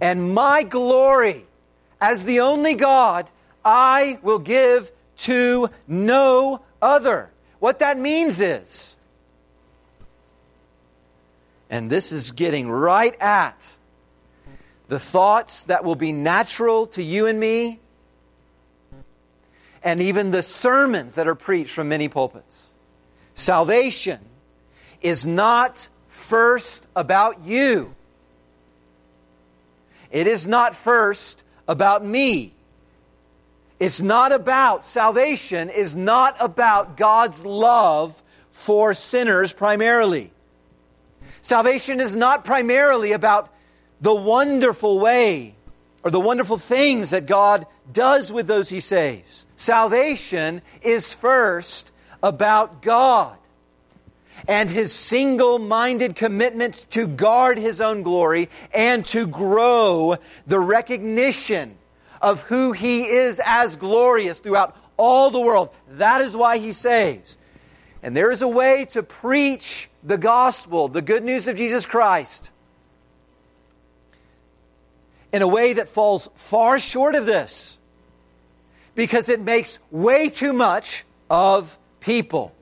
And 0.00 0.34
my 0.34 0.62
glory, 0.62 1.44
as 2.00 2.24
the 2.24 2.40
only 2.40 2.74
God, 2.74 3.28
I 3.64 4.18
will 4.22 4.38
give 4.38 4.92
to 5.18 5.70
no 5.88 6.60
other. 6.82 7.30
What 7.58 7.78
that 7.78 7.98
means 7.98 8.40
is, 8.40 8.96
and 11.70 11.88
this 11.88 12.12
is 12.12 12.30
getting 12.30 12.68
right 12.70 13.20
at 13.20 13.76
the 14.88 14.98
thoughts 14.98 15.64
that 15.64 15.82
will 15.82 15.96
be 15.96 16.12
natural 16.12 16.86
to 16.88 17.02
you 17.02 17.26
and 17.26 17.40
me, 17.40 17.80
and 19.84 20.00
even 20.00 20.30
the 20.30 20.42
sermons 20.42 21.16
that 21.16 21.28
are 21.28 21.34
preached 21.34 21.72
from 21.72 21.90
many 21.90 22.08
pulpits. 22.08 22.70
Salvation 23.34 24.18
is 25.02 25.26
not 25.26 25.88
first 26.08 26.86
about 26.96 27.44
you. 27.44 27.94
It 30.10 30.26
is 30.26 30.46
not 30.46 30.74
first 30.74 31.44
about 31.68 32.04
me. 32.04 32.54
It's 33.78 34.00
not 34.00 34.32
about, 34.32 34.86
salvation 34.86 35.68
is 35.68 35.94
not 35.94 36.36
about 36.40 36.96
God's 36.96 37.44
love 37.44 38.22
for 38.52 38.94
sinners 38.94 39.52
primarily. 39.52 40.30
Salvation 41.42 42.00
is 42.00 42.16
not 42.16 42.44
primarily 42.44 43.12
about 43.12 43.52
the 44.00 44.14
wonderful 44.14 44.98
way 44.98 45.54
or 46.02 46.10
the 46.10 46.20
wonderful 46.20 46.56
things 46.56 47.10
that 47.10 47.26
God 47.26 47.66
does 47.92 48.32
with 48.32 48.46
those 48.46 48.70
he 48.70 48.80
saves. 48.80 49.43
Salvation 49.56 50.62
is 50.82 51.12
first 51.12 51.92
about 52.22 52.82
God 52.82 53.36
and 54.48 54.68
his 54.68 54.92
single 54.92 55.58
minded 55.58 56.16
commitment 56.16 56.86
to 56.90 57.06
guard 57.06 57.58
his 57.58 57.80
own 57.80 58.02
glory 58.02 58.50
and 58.72 59.04
to 59.06 59.26
grow 59.26 60.16
the 60.46 60.58
recognition 60.58 61.76
of 62.20 62.42
who 62.42 62.72
he 62.72 63.04
is 63.04 63.40
as 63.44 63.76
glorious 63.76 64.38
throughout 64.38 64.76
all 64.96 65.30
the 65.30 65.40
world. 65.40 65.70
That 65.90 66.20
is 66.20 66.36
why 66.36 66.58
he 66.58 66.72
saves. 66.72 67.36
And 68.02 68.16
there 68.16 68.30
is 68.30 68.42
a 68.42 68.48
way 68.48 68.86
to 68.86 69.02
preach 69.02 69.88
the 70.02 70.18
gospel, 70.18 70.88
the 70.88 71.02
good 71.02 71.24
news 71.24 71.48
of 71.48 71.56
Jesus 71.56 71.86
Christ, 71.86 72.50
in 75.32 75.42
a 75.42 75.48
way 75.48 75.72
that 75.74 75.88
falls 75.88 76.28
far 76.34 76.78
short 76.78 77.14
of 77.14 77.26
this 77.26 77.78
because 78.94 79.28
it 79.28 79.40
makes 79.40 79.78
way 79.90 80.28
too 80.28 80.52
much 80.52 81.04
of 81.30 81.78
people. 82.00 82.54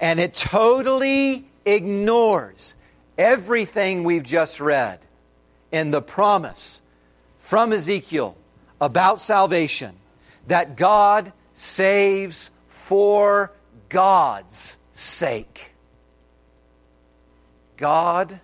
And 0.00 0.20
it 0.20 0.34
totally 0.34 1.46
ignores 1.64 2.74
everything 3.16 4.04
we've 4.04 4.22
just 4.22 4.60
read 4.60 5.00
in 5.72 5.90
the 5.90 6.00
promise 6.00 6.80
from 7.38 7.72
Ezekiel 7.72 8.36
about 8.80 9.20
salvation 9.20 9.96
that 10.46 10.76
God 10.76 11.32
saves 11.54 12.50
for 12.68 13.52
God's 13.88 14.76
sake. 14.92 15.72
God 17.76 18.40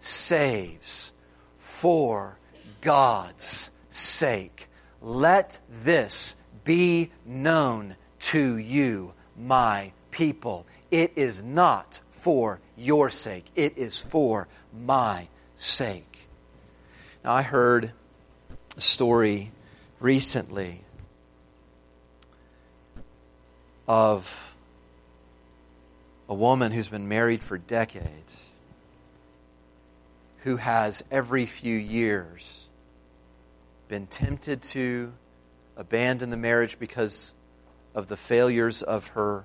saves 0.00 1.12
for 1.58 2.38
God's 2.80 3.70
sake. 3.90 4.67
Let 5.00 5.58
this 5.84 6.34
be 6.64 7.10
known 7.24 7.96
to 8.20 8.56
you, 8.56 9.12
my 9.36 9.92
people. 10.10 10.66
It 10.90 11.12
is 11.16 11.42
not 11.42 12.00
for 12.10 12.60
your 12.76 13.10
sake, 13.10 13.46
it 13.54 13.78
is 13.78 14.00
for 14.00 14.48
my 14.72 15.28
sake. 15.56 16.28
Now, 17.24 17.32
I 17.32 17.42
heard 17.42 17.92
a 18.76 18.80
story 18.80 19.52
recently 20.00 20.82
of 23.86 24.54
a 26.28 26.34
woman 26.34 26.72
who's 26.72 26.88
been 26.88 27.08
married 27.08 27.42
for 27.42 27.56
decades 27.56 28.46
who 30.42 30.56
has 30.56 31.02
every 31.10 31.46
few 31.46 31.76
years 31.76 32.67
been 33.88 34.06
tempted 34.06 34.62
to 34.62 35.12
abandon 35.76 36.30
the 36.30 36.36
marriage 36.36 36.78
because 36.78 37.34
of 37.94 38.08
the 38.08 38.16
failures 38.16 38.82
of 38.82 39.08
her 39.08 39.44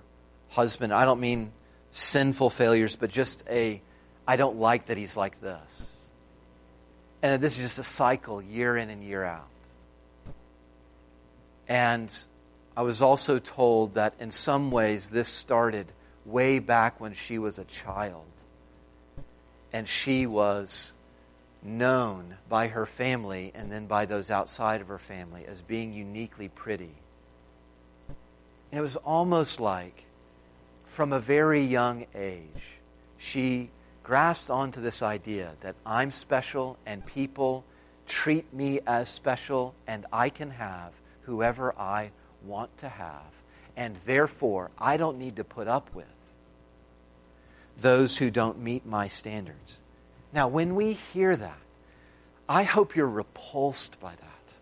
husband. 0.49 0.93
I 0.93 1.05
don't 1.05 1.19
mean 1.19 1.51
sinful 1.91 2.49
failures, 2.49 2.95
but 2.95 3.09
just 3.09 3.43
a, 3.49 3.81
I 4.27 4.35
don't 4.35 4.57
like 4.57 4.87
that 4.87 4.97
he's 4.97 5.15
like 5.15 5.39
this. 5.41 5.91
And 7.21 7.41
this 7.41 7.57
is 7.57 7.63
just 7.63 7.79
a 7.79 7.83
cycle 7.83 8.41
year 8.41 8.75
in 8.75 8.89
and 8.89 9.03
year 9.03 9.23
out. 9.23 9.47
And 11.67 12.13
I 12.75 12.81
was 12.81 13.01
also 13.01 13.39
told 13.39 13.93
that 13.93 14.15
in 14.19 14.31
some 14.31 14.71
ways 14.71 15.09
this 15.09 15.29
started 15.29 15.87
way 16.25 16.59
back 16.59 16.99
when 16.99 17.13
she 17.13 17.37
was 17.37 17.59
a 17.59 17.63
child. 17.65 18.25
And 19.71 19.87
she 19.87 20.25
was 20.25 20.93
known 21.63 22.35
by 22.49 22.67
her 22.67 22.85
family 22.85 23.51
and 23.55 23.71
then 23.71 23.85
by 23.85 24.05
those 24.05 24.29
outside 24.29 24.81
of 24.81 24.87
her 24.87 24.99
family 24.99 25.45
as 25.45 25.61
being 25.61 25.93
uniquely 25.93 26.49
pretty. 26.49 26.95
And 28.71 28.79
it 28.79 28.81
was 28.81 28.95
almost 28.97 29.59
like 29.59 30.05
from 30.83 31.13
a 31.13 31.19
very 31.19 31.61
young 31.61 32.05
age, 32.13 32.77
she 33.17 33.69
grasped 34.03 34.49
onto 34.49 34.81
this 34.81 35.01
idea 35.01 35.53
that 35.61 35.75
I'm 35.85 36.11
special 36.11 36.77
and 36.85 37.05
people 37.05 37.63
treat 38.05 38.53
me 38.53 38.79
as 38.85 39.09
special 39.09 39.73
and 39.87 40.05
I 40.11 40.29
can 40.29 40.51
have 40.51 40.93
whoever 41.21 41.73
I 41.79 42.11
want 42.43 42.77
to 42.79 42.89
have. 42.89 43.21
And 43.75 43.97
therefore, 44.05 44.69
I 44.77 44.97
don't 44.97 45.17
need 45.17 45.37
to 45.37 45.43
put 45.43 45.67
up 45.67 45.95
with 45.95 46.05
those 47.77 48.17
who 48.17 48.29
don't 48.29 48.59
meet 48.59 48.85
my 48.85 49.07
standards. 49.07 49.79
Now, 50.33 50.47
when 50.47 50.75
we 50.75 50.93
hear 50.93 51.35
that, 51.35 51.57
I 52.49 52.63
hope 52.63 52.95
you're 52.95 53.07
repulsed 53.07 53.99
by 53.99 54.11
that, 54.11 54.55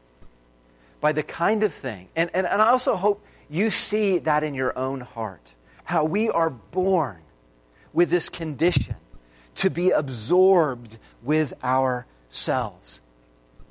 by 1.00 1.14
the 1.14 1.24
kind 1.24 1.64
of 1.64 1.74
thing. 1.74 2.10
And, 2.16 2.30
and, 2.34 2.46
and 2.46 2.62
I 2.62 2.70
also 2.70 2.96
hope 2.96 3.26
you 3.50 3.70
see 3.70 4.20
that 4.20 4.44
in 4.44 4.54
your 4.54 4.78
own 4.78 5.02
heart, 5.02 5.54
how 5.84 6.04
we 6.06 6.30
are 6.30 6.50
born 6.50 7.22
with 7.94 8.10
this 8.10 8.30
condition 8.30 8.96
to 9.56 9.70
be 9.70 9.92
absorbed 9.92 10.98
with 11.24 11.54
ourselves. 11.64 13.02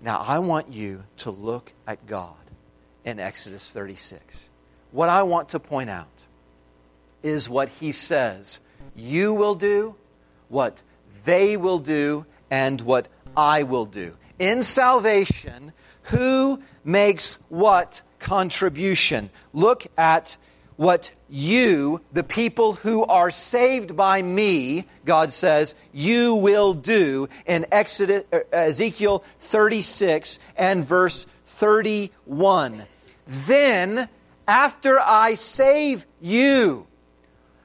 Now, 0.01 0.19
I 0.19 0.39
want 0.39 0.73
you 0.73 1.05
to 1.19 1.31
look 1.31 1.73
at 1.87 2.07
God 2.07 2.35
in 3.05 3.19
Exodus 3.19 3.71
36. 3.71 4.49
What 4.93 5.09
I 5.09 5.23
want 5.23 5.51
to 5.51 5.61
point 5.61 5.91
out 5.91 6.09
is 7.23 7.49
what 7.49 7.69
he 7.69 7.93
says 7.93 8.61
you 8.97 9.35
will 9.35 9.55
do, 9.55 9.95
what 10.49 10.83
they 11.25 11.57
will 11.57 11.79
do, 11.79 12.27
and 12.51 12.81
what 12.81 13.09
I 13.37 13.63
will 13.63 13.87
do. 13.87 14.17
In 14.39 14.63
salvation, 14.63 15.73
who 16.05 16.63
makes 16.85 17.39
what 17.49 18.03
contribution. 18.19 19.31
Look 19.53 19.87
at 19.97 20.37
what 20.77 21.11
you, 21.29 22.01
the 22.13 22.23
people 22.23 22.73
who 22.73 23.05
are 23.05 23.31
saved 23.31 23.97
by 23.97 24.23
me, 24.23 24.87
God 25.05 25.33
says, 25.33 25.75
you 25.93 26.35
will 26.35 26.73
do 26.73 27.29
in 27.45 27.67
Exodus, 27.71 28.25
uh, 28.33 28.39
Ezekiel 28.51 29.23
36 29.41 30.39
and 30.57 30.85
verse 30.87 31.27
31. 31.45 32.85
Then, 33.27 34.09
after 34.49 34.99
I 34.99 35.35
save 35.35 36.07
you, 36.21 36.87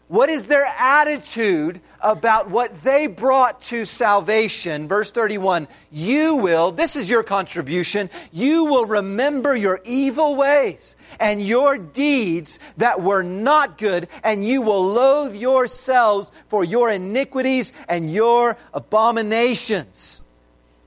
what 0.08 0.30
is 0.30 0.46
their 0.46 0.66
attitude 0.66 1.82
about 2.00 2.50
what 2.52 2.84
they 2.84 3.08
brought 3.08 3.64
to 3.64 3.86
salvation? 3.86 4.88
Verse 4.88 5.10
31 5.10 5.68
You 5.92 6.36
will, 6.36 6.72
this 6.72 6.96
is 6.96 7.10
your 7.10 7.24
contribution, 7.24 8.12
you 8.32 8.66
will 8.66 8.86
remember 8.86 9.56
your 9.56 9.82
evil 9.84 10.36
ways 10.36 10.96
and 11.20 11.44
your 11.44 11.80
deeds 11.80 12.60
that 12.78 13.02
were 13.02 13.24
not 13.24 13.80
good, 13.80 14.08
and 14.24 14.46
you 14.46 14.62
will 14.62 14.86
loathe 14.86 15.36
yourselves 15.36 16.32
for 16.50 16.64
your 16.64 16.92
iniquities 16.92 17.74
and 17.90 18.14
your 18.14 18.58
abominations. 18.76 20.22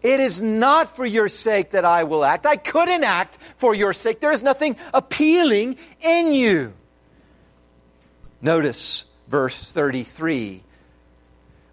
It 0.01 0.21
is 0.21 0.41
not 0.41 0.95
for 0.95 1.05
your 1.05 1.29
sake 1.29 1.71
that 1.71 1.85
I 1.85 2.05
will 2.05 2.25
act. 2.25 2.47
I 2.47 2.55
couldn't 2.55 3.03
act 3.03 3.37
for 3.57 3.75
your 3.75 3.93
sake. 3.93 4.21
There 4.21 4.31
is 4.31 4.45
nothing 4.45 4.77
appealing 4.95 5.77
in 6.01 6.33
you. 6.33 6.73
Notice 8.41 9.08
verse 9.29 9.65
33. 9.65 10.63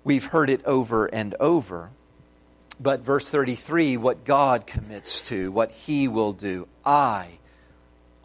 We've 0.04 0.26
heard 0.26 0.50
it 0.50 0.64
over 0.66 1.06
and 1.06 1.36
over. 1.40 1.90
But 2.80 3.02
verse 3.02 3.30
33, 3.30 3.98
what 3.98 4.26
God 4.26 4.68
commits 4.68 5.22
to, 5.22 5.52
what 5.52 5.72
He 5.72 6.08
will 6.08 6.34
do. 6.34 6.68
I, 6.86 7.30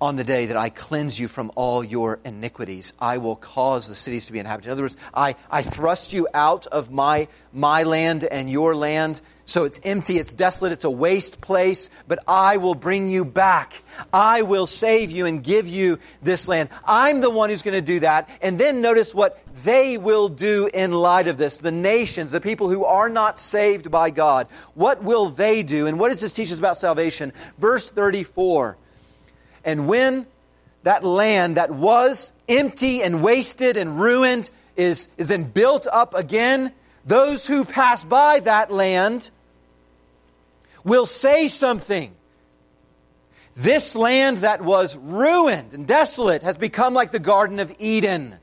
on 0.01 0.17
the 0.17 0.25
day 0.25 0.47
that 0.47 0.57
I 0.57 0.71
cleanse 0.71 1.21
you 1.21 1.29
from 1.29 1.53
all 1.55 1.85
your 1.85 2.19
iniquities, 2.25 2.93
I 2.99 3.19
will 3.19 3.37
cause 3.37 3.87
the 3.87 3.95
cities 3.95 4.27
to 4.27 4.33
be 4.33 4.41
inhabited. 4.41 4.69
In 4.69 4.73
other 4.73 4.83
words, 4.83 4.97
I, 5.15 5.37
I 5.51 5.63
thrust 5.63 6.13
you 6.13 6.27
out 6.35 6.67
of 6.67 6.91
my, 6.91 7.29
my 7.53 7.85
land 7.85 8.25
and 8.25 8.51
your 8.51 8.75
land 8.75 9.21
so 9.51 9.65
it's 9.65 9.81
empty, 9.83 10.17
it's 10.17 10.33
desolate, 10.33 10.71
it's 10.71 10.85
a 10.85 10.91
waste 10.91 11.41
place, 11.41 11.91
but 12.07 12.21
I 12.29 12.59
will 12.59 12.77
bring 12.77 13.09
you 13.09 13.25
back. 13.25 13.83
I 14.13 14.43
will 14.43 14.69
save 14.69 15.11
you 15.11 15.27
and 15.27 15.43
give 15.43 15.67
you 15.67 15.99
this 16.23 16.47
land. 16.47 16.69
I'm 16.85 17.21
the 17.21 17.31
one 17.31 17.51
who's 17.51 17.63
going 17.63 17.75
to 17.75 17.81
do 17.81 17.99
that. 17.99 18.29
And 18.41 18.61
then 18.61 18.81
notice 18.81 19.13
what 19.13 19.43
they 19.65 19.99
will 19.99 20.29
do 20.29 20.71
in 20.73 20.93
light 20.93 21.27
of 21.27 21.37
this. 21.37 21.59
The 21.59 21.73
nations, 21.73 22.31
the 22.31 22.41
people 22.41 22.71
who 22.71 22.85
are 22.85 23.09
not 23.09 23.41
saved 23.41 23.91
by 23.91 24.11
God, 24.11 24.47
what 24.75 25.03
will 25.03 25.31
they 25.31 25.65
do? 25.65 25.89
And 25.89 25.99
what 25.99 26.11
does 26.11 26.21
this 26.21 26.33
teach 26.33 26.53
us 26.53 26.61
about 26.61 26.77
salvation? 26.77 27.33
Verse 27.59 27.91
34. 27.91 28.77
And 29.65 29.89
when 29.89 30.29
that 30.85 31.03
land 31.03 31.57
that 31.57 31.73
was 31.73 32.33
empty 32.49 33.03
and 33.03 33.21
wasted 33.21 33.77
and 33.77 34.01
ruined 34.01 34.49
is, 34.77 35.09
is 35.19 35.27
then 35.27 35.43
built 35.43 35.89
up 35.91 36.15
again, 36.15 36.71
those 37.05 37.49
who 37.49 37.65
pass 37.65 38.05
by 38.05 38.39
that 38.39 38.71
land 38.71 39.33
will 40.85 41.07
say 41.07 41.49
something. 41.49 42.15
This 43.57 43.95
land 43.95 44.39
that 44.39 44.63
was 44.63 44.97
ruined 44.97 45.75
and 45.75 45.87
desolate 45.87 46.43
has 46.43 46.57
become 46.57 46.95
like 46.95 47.13
the 47.13 47.19
Garden 47.19 47.59
of 47.59 47.75
Eden. 47.79 48.37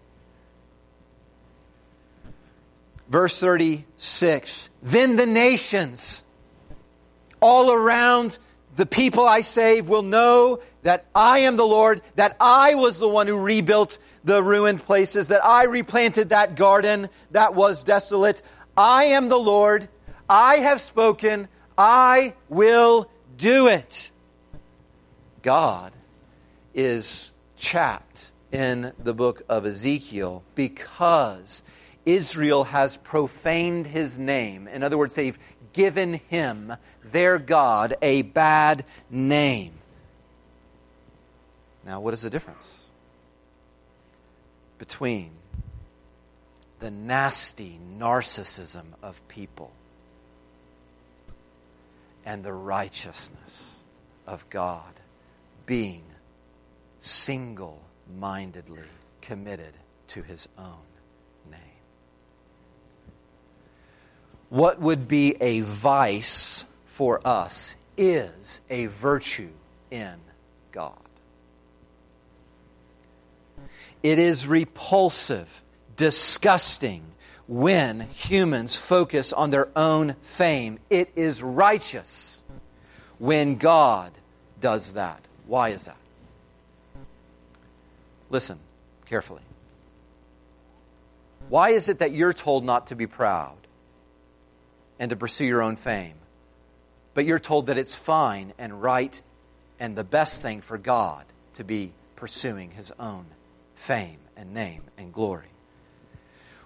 Verse 3.09 3.39
36 3.39 4.69
Then 4.83 5.15
the 5.15 5.25
nations 5.25 6.23
all 7.39 7.71
around 7.71 8.37
the 8.75 8.85
people 8.85 9.25
I 9.25 9.41
save 9.41 9.89
will 9.89 10.03
know 10.03 10.61
that 10.83 11.05
I 11.15 11.39
am 11.39 11.57
the 11.57 11.65
Lord, 11.65 12.01
that 12.15 12.37
I 12.39 12.75
was 12.75 12.99
the 12.99 13.09
one 13.09 13.27
who 13.27 13.37
rebuilt 13.37 13.97
the 14.23 14.43
ruined 14.43 14.83
places, 14.83 15.29
that 15.29 15.43
I 15.43 15.63
replanted 15.63 16.29
that 16.29 16.55
garden 16.55 17.09
that 17.31 17.55
was 17.55 17.83
desolate. 17.83 18.41
I 18.75 19.05
am 19.05 19.29
the 19.29 19.39
Lord. 19.39 19.89
I 20.29 20.57
have 20.57 20.79
spoken. 20.79 21.47
I 21.77 22.33
will 22.49 23.09
do 23.37 23.67
it. 23.67 24.11
God 25.43 25.93
is 26.73 27.33
chapped 27.55 28.31
in 28.51 28.93
the 29.03 29.13
book 29.13 29.43
of 29.47 29.65
Ezekiel 29.65 30.43
because 30.55 31.63
Israel 32.05 32.63
has 32.63 32.97
profaned 32.97 33.85
his 33.85 34.17
name. 34.17 34.67
In 34.67 34.81
other 34.81 34.97
words, 34.97 35.15
they've 35.15 35.37
given 35.73 36.15
him, 36.29 36.73
their 37.03 37.37
God, 37.37 37.95
a 38.01 38.23
bad 38.23 38.85
name. 39.09 39.73
Now, 41.85 41.99
what 42.01 42.13
is 42.13 42.21
the 42.21 42.29
difference 42.29 42.85
between 44.77 45.31
the 46.79 46.91
nasty 46.91 47.79
narcissism 47.97 48.85
of 49.01 49.25
people 49.27 49.71
and 52.27 52.43
the 52.43 52.51
righteousness 52.51 53.79
of 54.27 54.47
God 54.49 54.93
being 55.65 56.03
single 56.99 57.81
mindedly 58.19 58.83
committed 59.21 59.73
to 60.07 60.21
his 60.23 60.49
own 60.57 60.83
name. 61.49 61.61
What 64.49 64.81
would 64.81 65.07
be 65.07 65.37
a 65.39 65.61
vice 65.61 66.65
for 66.83 67.25
us 67.25 67.77
is 67.95 68.59
a 68.69 68.87
virtue 68.87 69.53
in 69.89 70.15
God. 70.73 70.99
It 74.03 74.19
is 74.19 74.45
repulsive, 74.45 75.63
disgusting, 75.95 77.05
when 77.47 78.01
humans 78.01 78.75
focus 78.75 79.31
on 79.31 79.51
their 79.51 79.69
own 79.75 80.15
fame. 80.21 80.79
It 80.89 81.11
is 81.15 81.41
righteous 81.41 82.43
when 83.19 83.55
God 83.55 84.11
does 84.59 84.91
that. 84.91 85.21
Why 85.45 85.69
is 85.69 85.85
that? 85.85 85.97
Listen 88.29 88.59
carefully. 89.05 89.41
Why 91.49 91.69
is 91.69 91.87
it 91.87 91.99
that 91.99 92.11
you're 92.11 92.33
told 92.33 92.65
not 92.65 92.87
to 92.87 92.95
be 92.95 93.07
proud 93.07 93.55
and 94.99 95.09
to 95.11 95.15
pursue 95.15 95.45
your 95.45 95.61
own 95.61 95.77
fame, 95.77 96.15
but 97.13 97.23
you're 97.23 97.39
told 97.39 97.67
that 97.67 97.77
it's 97.77 97.95
fine 97.95 98.53
and 98.57 98.81
right 98.81 99.21
and 99.79 99.95
the 99.95 100.03
best 100.03 100.41
thing 100.41 100.59
for 100.59 100.77
God 100.77 101.25
to 101.53 101.63
be 101.63 101.93
pursuing 102.17 102.71
his 102.71 102.91
own 102.99 103.25
fame 103.75 104.19
and 104.35 104.53
name 104.53 104.81
and 104.97 105.13
glory? 105.13 105.47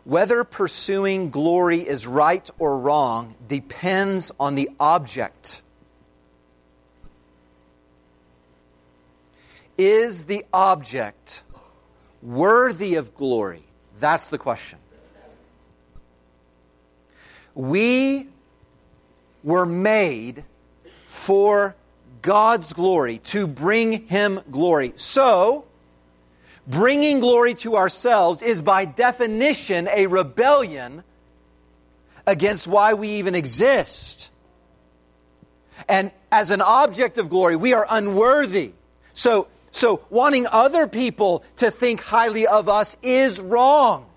Whether 0.04 0.44
pursuing 0.44 1.30
glory 1.30 1.88
is 1.88 2.08
right 2.08 2.50
or 2.58 2.78
wrong 2.78 3.36
depends 3.48 4.32
on 4.40 4.56
the 4.56 4.70
object. 4.80 5.62
Is 9.78 10.26
the 10.26 10.46
object 10.54 11.44
worthy 12.22 12.96
of 12.96 13.16
glory? 13.16 13.64
That's 14.00 14.30
the 14.30 14.38
question. 14.38 14.80
We 17.54 18.28
were 19.44 19.66
made 19.66 20.44
for 21.06 21.76
God's 22.22 22.74
glory, 22.74 23.18
to 23.20 23.48
bring 23.48 24.08
Him 24.08 24.42
glory. 24.52 24.94
So, 24.96 25.66
bringing 26.72 27.20
glory 27.20 27.54
to 27.56 27.76
ourselves 27.76 28.42
is 28.42 28.62
by 28.62 28.86
definition 28.86 29.88
a 29.90 30.08
rebellion 30.08 31.04
against 32.26 32.66
why 32.66 32.94
we 32.94 33.10
even 33.10 33.36
exist. 33.36 34.32
And 35.88 36.12
as 36.32 36.50
an 36.50 36.62
object 36.62 37.18
of 37.18 37.30
glory, 37.30 37.56
we 37.56 37.74
are 37.74 37.86
unworthy. 37.90 38.72
So, 39.14 39.48
so 39.72 40.02
wanting 40.10 40.48
other 40.48 40.88
people 40.88 41.44
to 41.58 41.70
think 41.70 42.00
highly 42.02 42.48
of 42.48 42.70
us 42.70 42.96
is 43.04 43.40
wrong 43.40 44.08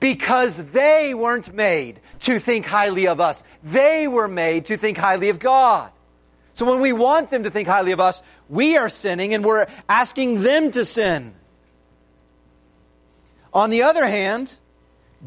because 0.00 0.56
they 0.56 1.12
weren't 1.12 1.52
made 1.52 2.00
to 2.20 2.38
think 2.38 2.64
highly 2.64 3.06
of 3.06 3.20
us. 3.20 3.44
They 3.62 4.08
were 4.08 4.28
made 4.28 4.66
to 4.66 4.76
think 4.76 4.96
highly 4.96 5.28
of 5.28 5.38
God. 5.38 5.92
So 6.54 6.66
when 6.66 6.80
we 6.80 6.92
want 6.92 7.30
them 7.30 7.42
to 7.44 7.50
think 7.50 7.68
highly 7.68 7.92
of 7.92 8.00
us, 8.00 8.22
we 8.48 8.76
are 8.76 8.88
sinning 8.88 9.34
and 9.34 9.44
we're 9.44 9.66
asking 9.88 10.42
them 10.42 10.70
to 10.72 10.84
sin. 10.84 11.34
On 13.58 13.70
the 13.70 13.82
other 13.82 14.06
hand, 14.06 14.54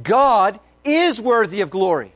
God 0.01 0.57
is 0.85 1.19
worthy 1.19 1.59
of 1.59 1.69
glory. 1.69 2.13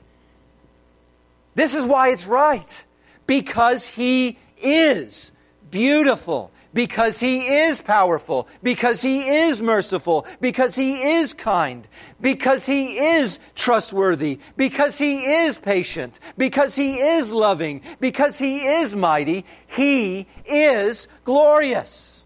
This 1.55 1.75
is 1.75 1.83
why 1.83 2.07
it's 2.11 2.25
right. 2.25 2.85
Because 3.27 3.85
He 3.85 4.37
is 4.57 5.33
beautiful, 5.69 6.53
because 6.73 7.19
He 7.19 7.45
is 7.45 7.81
powerful, 7.81 8.47
because 8.63 9.01
He 9.01 9.27
is 9.27 9.61
merciful, 9.61 10.25
because 10.39 10.73
He 10.73 11.01
is 11.17 11.33
kind, 11.33 11.85
because 12.21 12.65
He 12.65 12.97
is 12.97 13.37
trustworthy, 13.53 14.39
because 14.55 14.97
He 14.97 15.17
is 15.25 15.57
patient, 15.57 16.17
because 16.37 16.75
He 16.75 16.97
is 16.97 17.33
loving, 17.33 17.81
because 17.99 18.37
He 18.37 18.65
is 18.65 18.95
mighty. 18.95 19.43
He 19.67 20.27
is 20.45 21.09
glorious. 21.25 22.25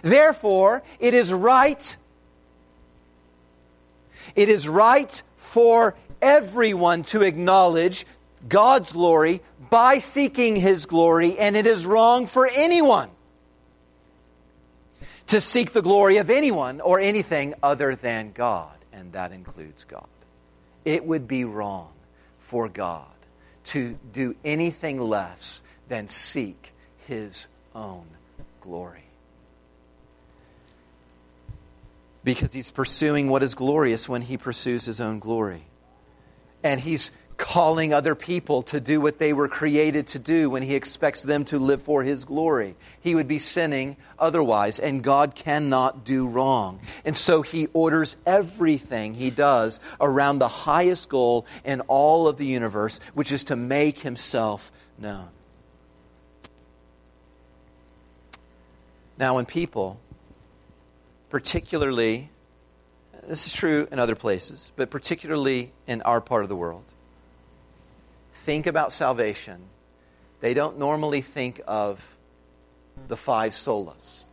Therefore, 0.00 0.82
it 0.98 1.12
is 1.12 1.30
right. 1.30 1.98
It 4.34 4.48
is 4.48 4.68
right 4.68 5.22
for 5.36 5.94
everyone 6.20 7.02
to 7.04 7.22
acknowledge 7.22 8.06
God's 8.48 8.92
glory 8.92 9.42
by 9.70 9.98
seeking 9.98 10.56
His 10.56 10.86
glory, 10.86 11.38
and 11.38 11.56
it 11.56 11.66
is 11.66 11.86
wrong 11.86 12.26
for 12.26 12.46
anyone 12.46 13.10
to 15.28 15.40
seek 15.40 15.72
the 15.72 15.82
glory 15.82 16.18
of 16.18 16.30
anyone 16.30 16.80
or 16.80 17.00
anything 17.00 17.54
other 17.62 17.96
than 17.96 18.32
God, 18.32 18.76
and 18.92 19.12
that 19.12 19.32
includes 19.32 19.84
God. 19.84 20.06
It 20.84 21.04
would 21.04 21.26
be 21.26 21.44
wrong 21.44 21.92
for 22.38 22.68
God 22.68 23.06
to 23.64 23.98
do 24.12 24.36
anything 24.44 25.00
less 25.00 25.62
than 25.88 26.06
seek 26.06 26.72
His 27.06 27.48
own 27.74 28.06
glory. 28.60 29.05
Because 32.26 32.52
He's 32.52 32.70
pursuing 32.70 33.28
what 33.28 33.42
is 33.42 33.54
glorious 33.54 34.08
when 34.08 34.20
He 34.20 34.36
pursues 34.36 34.84
His 34.84 35.00
own 35.00 35.20
glory. 35.20 35.62
And 36.62 36.80
He's 36.80 37.12
calling 37.36 37.92
other 37.92 38.14
people 38.14 38.62
to 38.62 38.80
do 38.80 39.00
what 39.00 39.18
they 39.18 39.32
were 39.32 39.48
created 39.48 40.06
to 40.08 40.18
do 40.18 40.48
when 40.48 40.62
he 40.62 40.74
expects 40.74 41.22
them 41.22 41.44
to 41.44 41.58
live 41.58 41.82
for 41.82 42.02
his 42.02 42.24
glory. 42.24 42.74
He 43.00 43.14
would 43.14 43.28
be 43.28 43.38
sinning 43.38 43.96
otherwise, 44.18 44.78
and 44.78 45.02
God 45.02 45.34
cannot 45.34 46.04
do 46.04 46.26
wrong. 46.26 46.80
And 47.04 47.16
so 47.16 47.42
he 47.42 47.68
orders 47.72 48.16
everything 48.24 49.14
he 49.14 49.30
does 49.30 49.80
around 50.00 50.38
the 50.38 50.48
highest 50.48 51.08
goal 51.08 51.46
in 51.64 51.82
all 51.82 52.26
of 52.26 52.38
the 52.38 52.46
universe, 52.46 53.00
which 53.14 53.32
is 53.32 53.44
to 53.44 53.56
make 53.56 54.00
himself 54.00 54.72
known. 54.98 55.28
Now, 59.18 59.36
when 59.36 59.46
people, 59.46 59.98
particularly, 61.30 62.30
this 63.26 63.46
is 63.46 63.52
true 63.52 63.88
in 63.90 63.98
other 63.98 64.14
places, 64.14 64.72
but 64.76 64.90
particularly 64.90 65.72
in 65.86 66.02
our 66.02 66.20
part 66.20 66.42
of 66.42 66.48
the 66.48 66.56
world, 66.56 66.84
think 68.32 68.66
about 68.66 68.92
salvation, 68.92 69.60
they 70.40 70.54
don't 70.54 70.78
normally 70.78 71.20
think 71.20 71.60
of 71.66 72.16
the 73.08 73.16
five 73.16 73.52
solas 73.52 74.24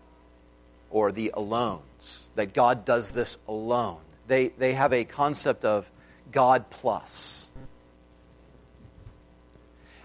or 0.89 1.11
the 1.11 1.31
alones, 1.35 2.23
that 2.35 2.53
God 2.53 2.85
does 2.85 3.11
this 3.11 3.37
alone. 3.47 3.99
They, 4.27 4.49
they 4.49 4.73
have 4.73 4.93
a 4.93 5.03
concept 5.05 5.65
of 5.65 5.89
God 6.31 6.69
plus. 6.69 7.49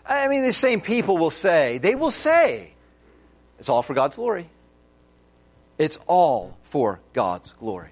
I 0.07 0.29
mean, 0.29 0.43
the 0.43 0.53
same 0.53 0.81
people 0.81 1.19
will 1.19 1.31
say, 1.31 1.77
they 1.77 1.95
will 1.95 2.11
say, 2.11 2.73
it's 3.59 3.69
all 3.69 3.83
for 3.83 3.93
God's 3.93 4.17
glory. 4.17 4.49
It's 5.79 5.99
all 6.07 6.59
for 6.65 7.01
God's 7.13 7.53
glory. 7.53 7.91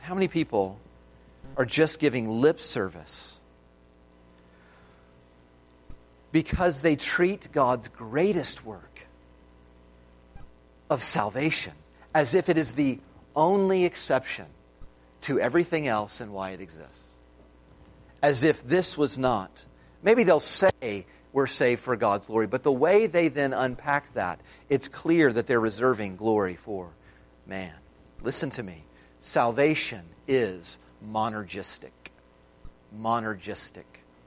How 0.00 0.14
many 0.14 0.28
people 0.28 0.78
are 1.56 1.64
just 1.64 1.98
giving 1.98 2.28
lip 2.28 2.60
service 2.60 3.38
because 6.32 6.82
they 6.82 6.96
treat 6.96 7.52
God's 7.52 7.88
greatest 7.88 8.66
work 8.66 9.06
of 10.90 11.02
salvation 11.02 11.72
as 12.12 12.34
if 12.34 12.48
it 12.48 12.58
is 12.58 12.72
the 12.72 12.98
only 13.36 13.84
exception 13.84 14.46
to 15.22 15.40
everything 15.40 15.88
else 15.88 16.20
and 16.20 16.32
why 16.32 16.50
it 16.50 16.60
exists. 16.60 17.14
As 18.22 18.42
if 18.42 18.66
this 18.66 18.98
was 18.98 19.16
not. 19.16 19.64
Maybe 20.02 20.24
they'll 20.24 20.40
say 20.40 21.06
we're 21.34 21.48
saved 21.48 21.82
for 21.82 21.96
God's 21.96 22.28
glory, 22.28 22.46
but 22.46 22.62
the 22.62 22.72
way 22.72 23.08
they 23.08 23.26
then 23.26 23.52
unpack 23.52 24.14
that, 24.14 24.40
it's 24.70 24.86
clear 24.86 25.32
that 25.32 25.48
they're 25.48 25.60
reserving 25.60 26.16
glory 26.16 26.54
for 26.54 26.90
man. 27.44 27.74
Listen 28.22 28.50
to 28.50 28.62
me. 28.62 28.84
Salvation 29.18 30.04
is 30.28 30.78
monergistic. 31.04 31.90
Monergistic. 32.96 33.82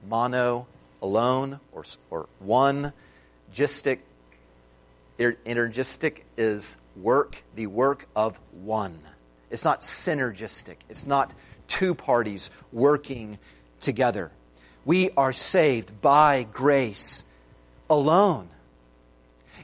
Mono 0.06 0.66
alone 1.00 1.60
or, 1.72 1.84
or 2.10 2.28
one. 2.40 2.92
Gistic, 3.54 4.00
er, 5.18 5.36
energistic 5.46 6.26
is 6.36 6.76
work, 6.94 7.42
the 7.54 7.68
work 7.68 8.06
of 8.14 8.38
one. 8.52 9.00
It's 9.50 9.64
not 9.64 9.80
synergistic. 9.80 10.76
It's 10.90 11.06
not 11.06 11.32
two 11.68 11.94
parties 11.94 12.50
working 12.70 13.38
together. 13.80 14.30
We 14.88 15.10
are 15.18 15.34
saved 15.34 16.00
by 16.00 16.46
grace 16.50 17.22
alone. 17.90 18.48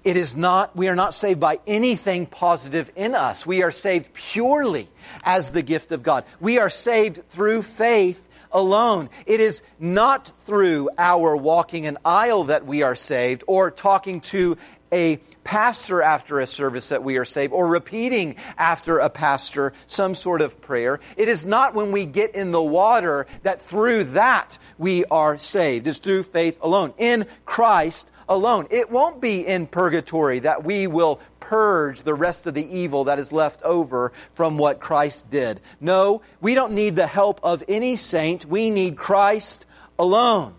It 0.04 0.18
is 0.18 0.36
not, 0.36 0.76
we 0.76 0.88
are 0.88 0.94
not 0.94 1.14
saved 1.14 1.40
by 1.40 1.60
anything 1.66 2.26
positive 2.26 2.90
in 2.94 3.14
us. 3.14 3.46
We 3.46 3.62
are 3.62 3.70
saved 3.70 4.12
purely 4.12 4.86
as 5.22 5.50
the 5.50 5.62
gift 5.62 5.92
of 5.92 6.02
God. 6.02 6.26
We 6.40 6.58
are 6.58 6.68
saved 6.68 7.26
through 7.30 7.62
faith 7.62 8.22
alone. 8.52 9.08
It 9.24 9.40
is 9.40 9.62
not 9.80 10.30
through 10.44 10.90
our 10.98 11.34
walking 11.34 11.86
an 11.86 11.96
aisle 12.04 12.44
that 12.44 12.66
we 12.66 12.82
are 12.82 12.94
saved 12.94 13.44
or 13.46 13.70
talking 13.70 14.20
to 14.20 14.58
a 14.92 15.16
pastor 15.42 16.02
after 16.02 16.40
a 16.40 16.46
service 16.46 16.88
that 16.88 17.04
we 17.04 17.16
are 17.16 17.24
saved 17.24 17.52
or 17.52 17.66
repeating 17.66 18.36
after 18.56 18.98
a 18.98 19.10
pastor 19.10 19.72
some 19.86 20.14
sort 20.14 20.40
of 20.40 20.60
prayer. 20.60 21.00
It 21.16 21.28
is 21.28 21.44
not 21.44 21.74
when 21.74 21.92
we 21.92 22.06
get 22.06 22.34
in 22.34 22.52
the 22.52 22.62
water 22.62 23.26
that 23.42 23.60
through 23.60 24.04
that 24.04 24.58
we 24.78 25.04
are 25.06 25.38
saved. 25.38 25.86
It's 25.86 25.98
through 25.98 26.24
faith 26.24 26.58
alone. 26.62 26.94
In 26.98 27.26
Christ 27.44 28.10
alone. 28.28 28.66
It 28.70 28.90
won't 28.90 29.20
be 29.20 29.46
in 29.46 29.66
purgatory 29.66 30.40
that 30.40 30.64
we 30.64 30.86
will 30.86 31.20
purge 31.40 32.02
the 32.02 32.14
rest 32.14 32.46
of 32.46 32.54
the 32.54 32.66
evil 32.76 33.04
that 33.04 33.18
is 33.18 33.32
left 33.32 33.62
over 33.62 34.12
from 34.34 34.56
what 34.56 34.80
Christ 34.80 35.28
did. 35.30 35.60
No, 35.80 36.22
we 36.40 36.54
don't 36.54 36.72
need 36.72 36.96
the 36.96 37.06
help 37.06 37.40
of 37.42 37.62
any 37.68 37.96
saint. 37.96 38.46
We 38.46 38.70
need 38.70 38.96
Christ 38.96 39.66
alone. 39.98 40.54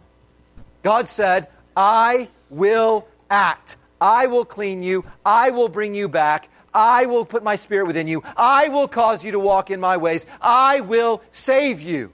God 0.84 1.08
said, 1.08 1.48
I 1.76 2.30
will 2.50 3.08
act. 3.30 3.78
I 4.00 4.28
will 4.28 4.46
clean 4.46 4.84
you. 4.84 5.06
I 5.26 5.52
will 5.52 5.70
bring 5.70 5.96
you 5.96 6.08
back. 6.08 6.50
I 6.74 7.06
will 7.06 7.26
put 7.26 7.44
my 7.44 7.56
spirit 7.56 7.88
within 7.88 8.08
you. 8.08 8.22
I 8.36 8.68
will 8.68 8.88
cause 8.88 9.24
you 9.24 9.32
to 9.32 9.40
walk 9.40 9.72
in 9.72 9.80
my 9.80 9.98
ways. 9.98 10.26
I 10.42 10.82
will 10.82 11.22
save 11.32 11.82
you. 11.82 12.12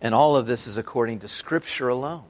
And 0.00 0.14
all 0.14 0.36
of 0.36 0.46
this 0.46 0.66
is 0.66 0.78
according 0.78 1.20
to 1.20 1.28
Scripture 1.28 1.88
alone. 1.88 2.24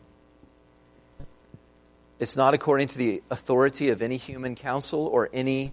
It's 2.19 2.37
not 2.37 2.55
according 2.55 2.89
to 2.89 2.99
the 2.99 3.23
authority 3.31 3.91
of 3.91 4.03
any 4.03 4.17
human 4.17 4.55
council 4.55 5.07
or 5.07 5.29
any 5.33 5.73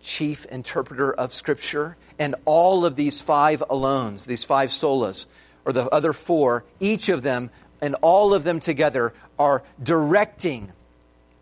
chief 0.00 0.44
interpreter 0.46 1.12
of 1.12 1.32
Scripture. 1.32 1.96
And 2.18 2.34
all 2.44 2.84
of 2.84 2.96
these 2.96 3.20
five 3.20 3.62
alones, 3.70 4.24
these 4.24 4.44
five 4.44 4.70
solas, 4.70 5.26
or 5.64 5.72
the 5.72 5.88
other 5.90 6.12
four, 6.12 6.64
each 6.80 7.08
of 7.08 7.22
them 7.22 7.50
and 7.82 7.96
all 8.00 8.32
of 8.32 8.44
them 8.44 8.60
together 8.60 9.12
are 9.38 9.62
directing 9.82 10.72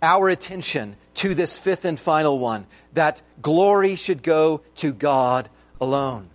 our 0.03 0.29
attention 0.31 0.97
to 1.15 1.35
this 1.35 1.59
fifth 1.59 1.85
and 1.85 2.01
final 2.01 2.39
one 2.39 2.67
that 2.95 3.21
glory 3.43 3.95
should 3.95 4.23
go 4.23 4.63
to 4.77 4.93
God 4.93 5.49
alone. 5.81 6.31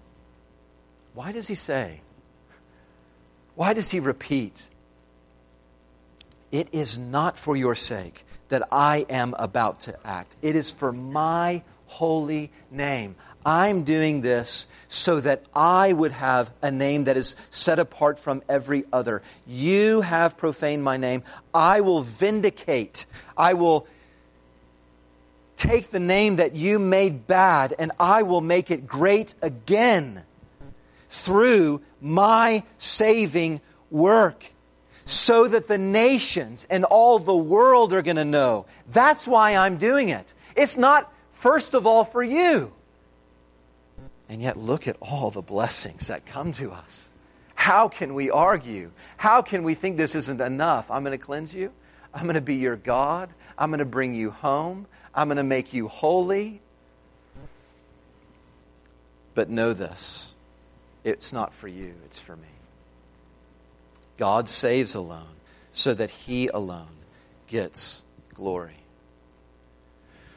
Why 1.15 1.31
does 1.31 1.47
he 1.47 1.55
say? 1.55 2.01
Why 3.55 3.73
does 3.73 3.89
he 3.89 3.99
repeat? 3.99 4.67
It 6.51 6.69
is 6.71 6.97
not 6.97 7.37
for 7.37 7.55
your 7.55 7.73
sake 7.73 8.25
that 8.49 8.67
I 8.71 9.05
am 9.09 9.33
about 9.39 9.81
to 9.81 9.97
act. 10.05 10.35
It 10.43 10.55
is 10.55 10.71
for 10.71 10.91
my 10.91 11.63
holy 11.87 12.51
name. 12.69 13.15
I'm 13.45 13.83
doing 13.83 14.21
this 14.21 14.65
so 14.87 15.19
that 15.21 15.43
I 15.53 15.93
would 15.93 16.11
have 16.13 16.51
a 16.63 16.71
name 16.71 17.03
that 17.03 17.15
is 17.15 17.35
set 17.51 17.77
apart 17.77 18.17
from 18.17 18.41
every 18.49 18.85
other. 18.91 19.21
You 19.45 20.01
have 20.01 20.35
profaned 20.35 20.83
my 20.83 20.97
name. 20.97 21.21
I 21.53 21.81
will 21.81 22.01
vindicate. 22.01 23.05
I 23.37 23.53
will 23.53 23.87
take 25.57 25.91
the 25.91 25.99
name 25.99 26.37
that 26.37 26.55
you 26.55 26.79
made 26.79 27.27
bad 27.27 27.75
and 27.77 27.91
I 27.99 28.23
will 28.23 28.41
make 28.41 28.71
it 28.71 28.87
great 28.87 29.35
again 29.41 30.23
through 31.09 31.81
my 32.01 32.63
saving 32.77 33.61
work 33.91 34.51
so 35.05 35.47
that 35.47 35.67
the 35.67 35.77
nations 35.77 36.65
and 36.69 36.83
all 36.83 37.19
the 37.19 37.35
world 37.35 37.93
are 37.93 38.01
going 38.01 38.15
to 38.15 38.25
know. 38.25 38.65
That's 38.91 39.27
why 39.27 39.55
I'm 39.55 39.77
doing 39.77 40.09
it. 40.09 40.33
It's 40.55 40.77
not, 40.77 41.13
first 41.31 41.75
of 41.75 41.85
all, 41.85 42.03
for 42.03 42.23
you. 42.23 42.73
And 44.27 44.41
yet, 44.41 44.57
look 44.57 44.87
at 44.87 44.97
all 45.01 45.29
the 45.31 45.41
blessings 45.41 46.07
that 46.07 46.25
come 46.25 46.51
to 46.53 46.71
us. 46.71 47.11
How 47.53 47.87
can 47.87 48.13
we 48.13 48.29
argue? 48.29 48.91
How 49.17 49.41
can 49.41 49.63
we 49.63 49.75
think 49.75 49.97
this 49.97 50.15
isn't 50.15 50.41
enough? 50.41 50.89
I'm 50.91 51.03
going 51.03 51.17
to 51.17 51.23
cleanse 51.23 51.53
you. 51.53 51.71
I'm 52.13 52.23
going 52.23 52.35
to 52.35 52.41
be 52.41 52.55
your 52.55 52.75
God. 52.75 53.29
I'm 53.57 53.69
going 53.69 53.79
to 53.79 53.85
bring 53.85 54.13
you 54.13 54.31
home. 54.31 54.87
I'm 55.13 55.27
going 55.27 55.37
to 55.37 55.43
make 55.43 55.73
you 55.73 55.87
holy. 55.87 56.61
But 59.33 59.49
know 59.49 59.73
this 59.73 60.33
it's 61.03 61.31
not 61.31 61.53
for 61.53 61.67
you, 61.67 61.93
it's 62.05 62.19
for 62.19 62.35
me. 62.35 62.47
God 64.17 64.49
saves 64.49 64.95
alone 64.95 65.35
so 65.71 65.93
that 65.93 66.09
he 66.09 66.47
alone 66.47 66.87
gets 67.47 68.01
glory. 68.33 68.77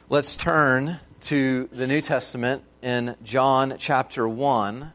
Let's 0.09 0.35
turn 0.35 0.99
to 1.21 1.69
the 1.71 1.87
New 1.87 2.01
Testament 2.01 2.63
in 2.81 3.15
John 3.23 3.75
chapter 3.77 4.27
1, 4.27 4.93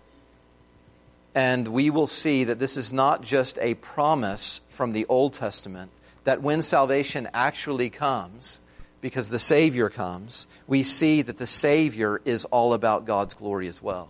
and 1.35 1.69
we 1.69 1.91
will 1.91 2.07
see 2.07 2.45
that 2.45 2.59
this 2.59 2.77
is 2.77 2.93
not 2.93 3.23
just 3.23 3.59
a 3.61 3.75
promise 3.75 4.61
from 4.71 4.93
the 4.93 5.07
Old 5.07 5.35
Testament, 5.35 5.91
that 6.25 6.43
when 6.43 6.63
salvation 6.63 7.29
actually 7.35 7.91
comes, 7.91 8.61
because 9.01 9.29
the 9.29 9.39
Savior 9.39 9.91
comes, 9.91 10.47
we 10.67 10.83
see 10.83 11.23
that 11.23 11.37
the 11.37 11.47
Savior 11.47 12.21
is 12.25 12.45
all 12.47 12.73
about 12.73 13.05
God's 13.05 13.35
glory 13.35 13.69
as 13.69 13.83
well. 13.83 14.09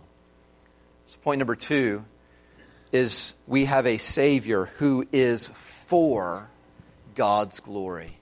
So, 1.07 1.17
point 1.23 1.39
number 1.39 1.55
two 1.55 2.05
is 2.91 3.33
we 3.45 3.65
have 3.65 3.85
a 3.85 3.97
Savior 3.97 4.65
who 4.77 5.05
is 5.11 5.49
for 5.49 6.47
God's 7.13 7.59
glory. 7.59 8.17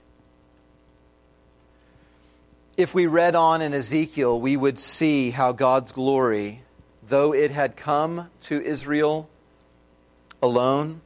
If 2.76 2.92
we 2.92 3.06
read 3.06 3.36
on 3.36 3.62
in 3.62 3.72
Ezekiel, 3.72 4.40
we 4.40 4.56
would 4.56 4.80
see 4.80 5.30
how 5.30 5.52
God's 5.52 5.92
glory, 5.92 6.62
though 7.06 7.32
it 7.32 7.52
had 7.52 7.76
come 7.76 8.30
to 8.42 8.60
Israel 8.60 9.28
alone, 10.42 11.00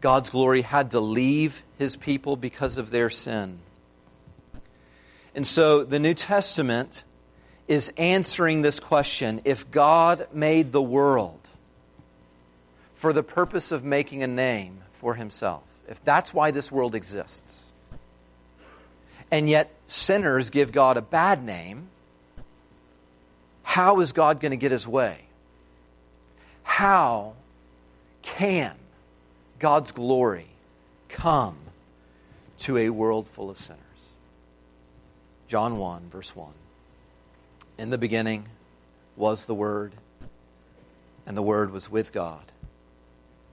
God's 0.00 0.30
glory 0.30 0.62
had 0.62 0.92
to 0.92 1.00
leave 1.00 1.64
his 1.76 1.96
people 1.96 2.36
because 2.36 2.76
of 2.76 2.90
their 2.90 3.10
sin. 3.10 3.58
And 5.34 5.44
so 5.44 5.82
the 5.82 5.98
New 5.98 6.14
Testament 6.14 7.02
is 7.66 7.92
answering 7.96 8.62
this 8.62 8.78
question 8.78 9.40
if 9.44 9.70
God 9.72 10.28
made 10.32 10.70
the 10.70 10.82
world 10.82 11.50
for 12.94 13.12
the 13.12 13.24
purpose 13.24 13.72
of 13.72 13.84
making 13.84 14.22
a 14.22 14.28
name 14.28 14.82
for 14.92 15.14
himself, 15.14 15.64
if 15.88 16.02
that's 16.04 16.32
why 16.32 16.52
this 16.52 16.70
world 16.70 16.94
exists, 16.94 17.72
and 19.30 19.48
yet 19.48 19.70
sinners 19.86 20.50
give 20.50 20.72
God 20.72 20.96
a 20.96 21.02
bad 21.02 21.42
name, 21.42 21.88
how 23.62 24.00
is 24.00 24.12
God 24.12 24.40
going 24.40 24.50
to 24.50 24.56
get 24.56 24.70
his 24.70 24.88
way? 24.88 25.18
How 26.62 27.34
can 28.22 28.74
God's 29.58 29.92
glory 29.92 30.46
come 31.08 31.56
to 32.58 32.76
a 32.76 32.90
world 32.90 33.26
full 33.26 33.50
of 33.50 33.58
sinners? 33.58 33.82
John 35.48 35.78
1, 35.78 36.08
verse 36.10 36.34
1. 36.34 36.52
In 37.78 37.90
the 37.90 37.98
beginning 37.98 38.46
was 39.16 39.44
the 39.44 39.54
Word, 39.54 39.92
and 41.26 41.36
the 41.36 41.42
Word 41.42 41.70
was 41.70 41.90
with 41.90 42.12
God, 42.12 42.44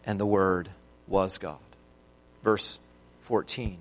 and 0.06 0.20
the 0.20 0.26
Word 0.26 0.70
was 1.08 1.38
God. 1.38 1.58
Verse 2.44 2.80
14. 3.22 3.78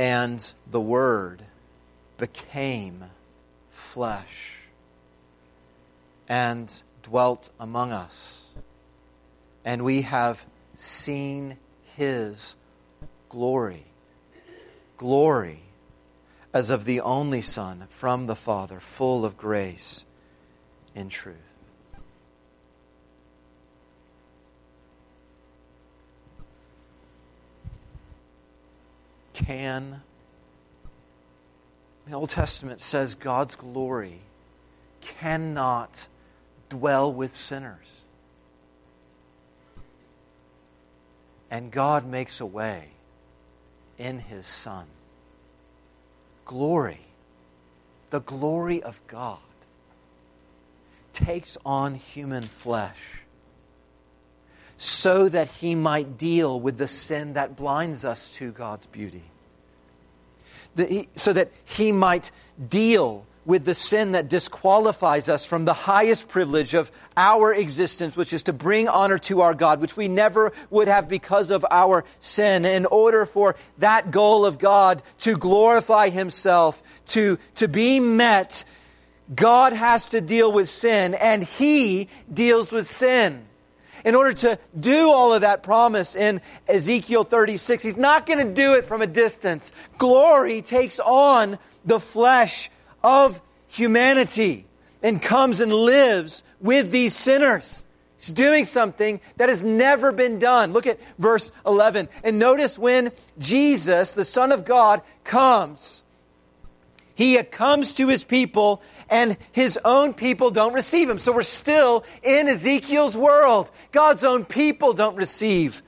And 0.00 0.50
the 0.66 0.80
Word 0.80 1.42
became 2.16 3.04
flesh 3.70 4.60
and 6.26 6.82
dwelt 7.02 7.50
among 7.60 7.92
us, 7.92 8.48
and 9.62 9.84
we 9.84 10.00
have 10.00 10.46
seen 10.74 11.58
His 11.98 12.56
glory. 13.28 13.84
Glory 14.96 15.64
as 16.54 16.70
of 16.70 16.86
the 16.86 17.02
only 17.02 17.42
Son 17.42 17.86
from 17.90 18.24
the 18.24 18.34
Father, 18.34 18.80
full 18.80 19.26
of 19.26 19.36
grace 19.36 20.06
and 20.94 21.10
truth. 21.10 21.49
Can. 29.46 30.02
The 32.06 32.14
Old 32.14 32.30
Testament 32.30 32.80
says 32.80 33.14
God's 33.14 33.54
glory 33.54 34.20
cannot 35.00 36.08
dwell 36.68 37.12
with 37.12 37.34
sinners. 37.34 38.02
And 41.50 41.70
God 41.70 42.06
makes 42.06 42.40
a 42.40 42.46
way 42.46 42.88
in 43.98 44.20
His 44.20 44.46
Son. 44.46 44.86
Glory, 46.44 47.00
the 48.10 48.20
glory 48.20 48.82
of 48.82 49.00
God, 49.06 49.38
takes 51.12 51.56
on 51.64 51.94
human 51.94 52.42
flesh 52.42 53.19
so 54.82 55.28
that 55.28 55.48
he 55.48 55.74
might 55.74 56.16
deal 56.16 56.58
with 56.58 56.78
the 56.78 56.88
sin 56.88 57.34
that 57.34 57.54
blinds 57.54 58.02
us 58.02 58.30
to 58.32 58.50
God's 58.50 58.86
beauty. 58.86 59.22
so 61.14 61.34
that 61.34 61.50
he 61.66 61.92
might 61.92 62.30
deal 62.68 63.26
with 63.44 63.66
the 63.66 63.74
sin 63.74 64.12
that 64.12 64.30
disqualifies 64.30 65.28
us 65.28 65.44
from 65.44 65.66
the 65.66 65.74
highest 65.74 66.28
privilege 66.28 66.72
of 66.72 66.90
our 67.14 67.52
existence, 67.52 68.16
which 68.16 68.32
is 68.32 68.44
to 68.44 68.54
bring 68.54 68.88
honor 68.88 69.18
to 69.18 69.42
our 69.42 69.52
God, 69.52 69.82
which 69.82 69.98
we 69.98 70.08
never 70.08 70.50
would 70.70 70.88
have 70.88 71.10
because 71.10 71.50
of 71.50 71.66
our 71.70 72.06
sin. 72.20 72.64
In 72.64 72.86
order 72.86 73.26
for 73.26 73.56
that 73.78 74.10
goal 74.10 74.46
of 74.46 74.58
God 74.58 75.02
to 75.18 75.36
glorify 75.36 76.08
Himself, 76.08 76.82
to, 77.08 77.38
to 77.56 77.68
be 77.68 78.00
met, 78.00 78.64
God 79.34 79.74
has 79.74 80.08
to 80.10 80.22
deal 80.22 80.50
with 80.50 80.70
sin, 80.70 81.12
and 81.14 81.42
He 81.42 82.08
deals 82.32 82.72
with 82.72 82.86
sin. 82.86 83.44
In 84.04 84.14
order 84.14 84.32
to 84.34 84.58
do 84.78 85.10
all 85.10 85.32
of 85.32 85.42
that 85.42 85.62
promise 85.62 86.14
in 86.14 86.40
Ezekiel 86.68 87.24
36, 87.24 87.82
He's 87.82 87.96
not 87.96 88.26
going 88.26 88.46
to 88.46 88.52
do 88.52 88.74
it 88.74 88.84
from 88.84 89.02
a 89.02 89.06
distance. 89.06 89.72
Glory 89.98 90.62
takes 90.62 90.98
on 91.00 91.58
the 91.84 92.00
flesh 92.00 92.70
of 93.02 93.40
humanity 93.68 94.66
and 95.02 95.20
comes 95.20 95.60
and 95.60 95.72
lives 95.72 96.42
with 96.60 96.90
these 96.90 97.14
sinners. 97.14 97.84
He's 98.16 98.32
doing 98.32 98.66
something 98.66 99.20
that 99.36 99.48
has 99.48 99.64
never 99.64 100.12
been 100.12 100.38
done. 100.38 100.72
Look 100.72 100.86
at 100.86 100.98
verse 101.18 101.52
11. 101.66 102.08
And 102.22 102.38
notice 102.38 102.78
when 102.78 103.12
Jesus, 103.38 104.12
the 104.12 104.26
Son 104.26 104.52
of 104.52 104.66
God, 104.66 105.00
comes, 105.24 106.02
he 107.14 107.36
comes 107.42 107.94
to 107.94 108.08
his 108.08 108.24
people 108.24 108.82
and 109.10 109.36
his 109.52 109.78
own 109.84 110.14
people 110.14 110.50
don't 110.50 110.72
receive 110.72 111.10
him. 111.10 111.18
So 111.18 111.32
we're 111.32 111.42
still 111.42 112.04
in 112.22 112.48
Ezekiel's 112.48 113.16
world. 113.16 113.70
God's 113.92 114.24
own 114.24 114.44
people 114.44 114.92
don't 114.92 115.16
receive 115.16 115.82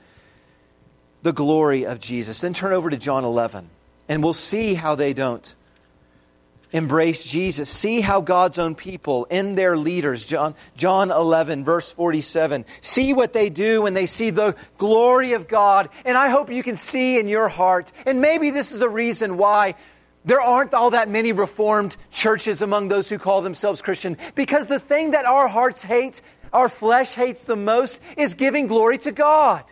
the 1.23 1.33
glory 1.33 1.85
of 1.85 1.99
Jesus. 1.99 2.41
Then 2.41 2.53
turn 2.53 2.73
over 2.73 2.89
to 2.89 2.97
John 2.97 3.23
11 3.23 3.69
and 4.09 4.23
we'll 4.23 4.33
see 4.33 4.73
how 4.73 4.95
they 4.95 5.13
don't 5.13 5.55
embrace 6.73 7.23
Jesus. 7.23 7.69
See 7.69 8.01
how 8.01 8.19
God's 8.19 8.59
own 8.59 8.75
people 8.75 9.25
in 9.25 9.55
their 9.55 9.77
leaders, 9.77 10.25
John, 10.25 10.55
John 10.75 11.11
11, 11.11 11.63
verse 11.63 11.91
47, 11.91 12.65
see 12.81 13.13
what 13.13 13.31
they 13.31 13.49
do 13.49 13.83
when 13.83 13.93
they 13.93 14.07
see 14.07 14.31
the 14.31 14.55
glory 14.77 15.33
of 15.33 15.47
God. 15.47 15.89
And 16.03 16.17
I 16.17 16.29
hope 16.29 16.51
you 16.51 16.63
can 16.63 16.75
see 16.75 17.19
in 17.19 17.27
your 17.27 17.47
heart, 17.47 17.91
and 18.05 18.19
maybe 18.19 18.49
this 18.49 18.71
is 18.71 18.81
a 18.81 18.89
reason 18.89 19.37
why 19.37 19.75
there 20.25 20.41
aren't 20.41 20.73
all 20.73 20.91
that 20.91 21.09
many 21.09 21.31
reformed 21.31 21.95
churches 22.11 22.61
among 22.61 22.87
those 22.87 23.09
who 23.09 23.17
call 23.17 23.41
themselves 23.41 23.81
Christian, 23.81 24.17
because 24.35 24.67
the 24.67 24.79
thing 24.79 25.11
that 25.11 25.25
our 25.25 25.47
hearts 25.47 25.83
hate, 25.83 26.21
our 26.51 26.69
flesh 26.69 27.13
hates 27.13 27.43
the 27.43 27.55
most, 27.55 28.01
is 28.17 28.33
giving 28.33 28.67
glory 28.67 28.97
to 28.99 29.11
God. 29.11 29.63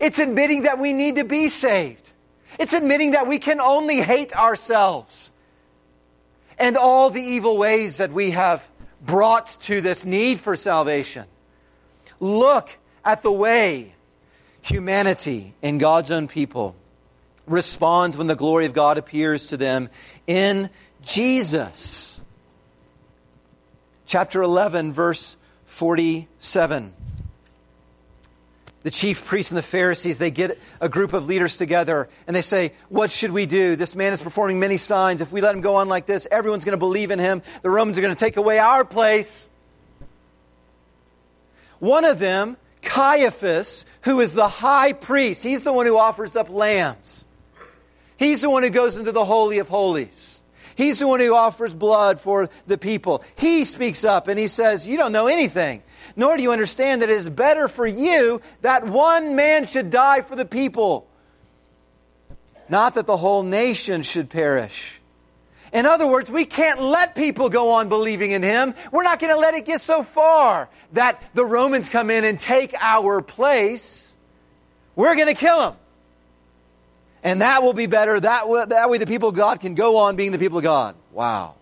It's 0.00 0.18
admitting 0.18 0.62
that 0.62 0.78
we 0.78 0.92
need 0.92 1.16
to 1.16 1.24
be 1.24 1.48
saved. 1.48 2.10
It's 2.58 2.72
admitting 2.72 3.12
that 3.12 3.26
we 3.26 3.38
can 3.38 3.60
only 3.60 4.00
hate 4.00 4.34
ourselves 4.36 5.30
and 6.58 6.76
all 6.76 7.10
the 7.10 7.22
evil 7.22 7.56
ways 7.56 7.96
that 7.96 8.12
we 8.12 8.32
have 8.32 8.68
brought 9.00 9.56
to 9.62 9.80
this 9.80 10.04
need 10.04 10.40
for 10.40 10.54
salvation. 10.54 11.24
Look 12.20 12.70
at 13.04 13.22
the 13.22 13.32
way 13.32 13.94
humanity 14.60 15.54
and 15.62 15.80
God's 15.80 16.10
own 16.10 16.28
people 16.28 16.76
responds 17.46 18.16
when 18.16 18.26
the 18.26 18.36
glory 18.36 18.66
of 18.66 18.74
God 18.74 18.98
appears 18.98 19.48
to 19.48 19.56
them 19.56 19.88
in 20.26 20.70
Jesus. 21.02 22.20
Chapter 24.06 24.42
11, 24.42 24.92
verse 24.92 25.36
47 25.66 26.94
the 28.82 28.90
chief 28.90 29.24
priests 29.24 29.52
and 29.52 29.58
the 29.58 29.62
Pharisees, 29.62 30.18
they 30.18 30.30
get 30.30 30.58
a 30.80 30.88
group 30.88 31.12
of 31.12 31.26
leaders 31.26 31.56
together 31.56 32.08
and 32.26 32.34
they 32.34 32.42
say, 32.42 32.72
What 32.88 33.10
should 33.10 33.30
we 33.30 33.46
do? 33.46 33.76
This 33.76 33.94
man 33.94 34.12
is 34.12 34.20
performing 34.20 34.58
many 34.58 34.76
signs. 34.76 35.20
If 35.20 35.30
we 35.30 35.40
let 35.40 35.54
him 35.54 35.60
go 35.60 35.76
on 35.76 35.88
like 35.88 36.06
this, 36.06 36.26
everyone's 36.30 36.64
going 36.64 36.72
to 36.72 36.78
believe 36.78 37.10
in 37.10 37.18
him. 37.18 37.42
The 37.62 37.70
Romans 37.70 37.96
are 37.96 38.00
going 38.00 38.14
to 38.14 38.18
take 38.18 38.36
away 38.36 38.58
our 38.58 38.84
place. 38.84 39.48
One 41.78 42.04
of 42.04 42.18
them 42.18 42.56
Caiaphas, 42.82 43.84
who 44.02 44.20
is 44.20 44.32
the 44.34 44.48
high 44.48 44.92
priest, 44.92 45.44
he's 45.44 45.62
the 45.62 45.72
one 45.72 45.86
who 45.86 45.96
offers 45.96 46.34
up 46.34 46.50
lambs. 46.50 47.24
He's 48.22 48.40
the 48.40 48.50
one 48.50 48.62
who 48.62 48.70
goes 48.70 48.96
into 48.96 49.10
the 49.10 49.24
Holy 49.24 49.58
of 49.58 49.68
Holies. 49.68 50.42
He's 50.76 51.00
the 51.00 51.08
one 51.08 51.18
who 51.18 51.34
offers 51.34 51.74
blood 51.74 52.20
for 52.20 52.48
the 52.68 52.78
people. 52.78 53.24
He 53.36 53.64
speaks 53.64 54.04
up 54.04 54.28
and 54.28 54.38
he 54.38 54.46
says, 54.46 54.86
You 54.86 54.96
don't 54.96 55.10
know 55.10 55.26
anything, 55.26 55.82
nor 56.14 56.36
do 56.36 56.42
you 56.42 56.52
understand 56.52 57.02
that 57.02 57.10
it 57.10 57.16
is 57.16 57.28
better 57.28 57.66
for 57.66 57.86
you 57.86 58.40
that 58.60 58.86
one 58.86 59.34
man 59.34 59.66
should 59.66 59.90
die 59.90 60.20
for 60.20 60.36
the 60.36 60.44
people, 60.44 61.08
not 62.68 62.94
that 62.94 63.06
the 63.06 63.16
whole 63.16 63.42
nation 63.42 64.02
should 64.02 64.30
perish. 64.30 65.00
In 65.72 65.84
other 65.84 66.06
words, 66.06 66.30
we 66.30 66.44
can't 66.44 66.80
let 66.80 67.16
people 67.16 67.48
go 67.48 67.72
on 67.72 67.88
believing 67.88 68.30
in 68.30 68.42
him. 68.42 68.74
We're 68.92 69.02
not 69.02 69.18
going 69.18 69.34
to 69.34 69.40
let 69.40 69.54
it 69.54 69.64
get 69.64 69.80
so 69.80 70.04
far 70.04 70.68
that 70.92 71.20
the 71.34 71.44
Romans 71.44 71.88
come 71.88 72.08
in 72.08 72.24
and 72.24 72.38
take 72.38 72.72
our 72.78 73.20
place. 73.20 74.14
We're 74.94 75.16
going 75.16 75.28
to 75.28 75.34
kill 75.34 75.70
him. 75.70 75.76
And 77.22 77.40
that 77.40 77.62
will 77.62 77.72
be 77.72 77.86
better. 77.86 78.18
That, 78.18 78.48
will, 78.48 78.66
that 78.66 78.90
way 78.90 78.98
the 78.98 79.06
people 79.06 79.28
of 79.28 79.34
God 79.34 79.60
can 79.60 79.74
go 79.74 79.98
on 79.98 80.16
being 80.16 80.32
the 80.32 80.38
people 80.38 80.58
of 80.58 80.64
God. 80.64 80.96
Wow. 81.12 81.54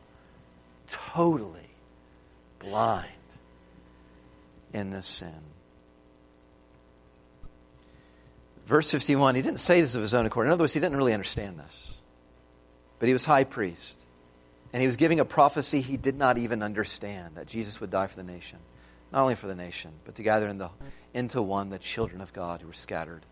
Totally 0.88 1.68
blind 2.58 3.06
in 4.72 4.90
this 4.90 5.06
sin. 5.06 5.34
Verse 8.66 8.90
51, 8.90 9.34
he 9.34 9.42
didn't 9.42 9.60
say 9.60 9.80
this 9.80 9.96
of 9.96 10.02
his 10.02 10.14
own 10.14 10.26
accord. 10.26 10.46
In 10.46 10.52
other 10.52 10.62
words, 10.62 10.72
he 10.72 10.80
didn't 10.80 10.96
really 10.96 11.12
understand 11.12 11.58
this. 11.58 11.94
But 13.00 13.08
he 13.08 13.12
was 13.12 13.24
high 13.24 13.44
priest. 13.44 14.04
And 14.72 14.80
he 14.80 14.86
was 14.86 14.96
giving 14.96 15.18
a 15.18 15.24
prophecy 15.24 15.80
he 15.80 15.96
did 15.96 16.16
not 16.16 16.38
even 16.38 16.62
understand 16.62 17.34
that 17.34 17.48
Jesus 17.48 17.80
would 17.80 17.90
die 17.90 18.06
for 18.06 18.16
the 18.16 18.22
nation. 18.22 18.60
Not 19.12 19.22
only 19.22 19.34
for 19.34 19.48
the 19.48 19.56
nation, 19.56 19.90
but 20.04 20.14
to 20.14 20.22
gather 20.22 20.48
in 20.48 20.58
the, 20.58 20.70
into 21.12 21.42
one 21.42 21.70
the 21.70 21.80
children 21.80 22.20
of 22.20 22.32
God 22.32 22.60
who 22.60 22.68
were 22.68 22.72
scattered 22.72 23.26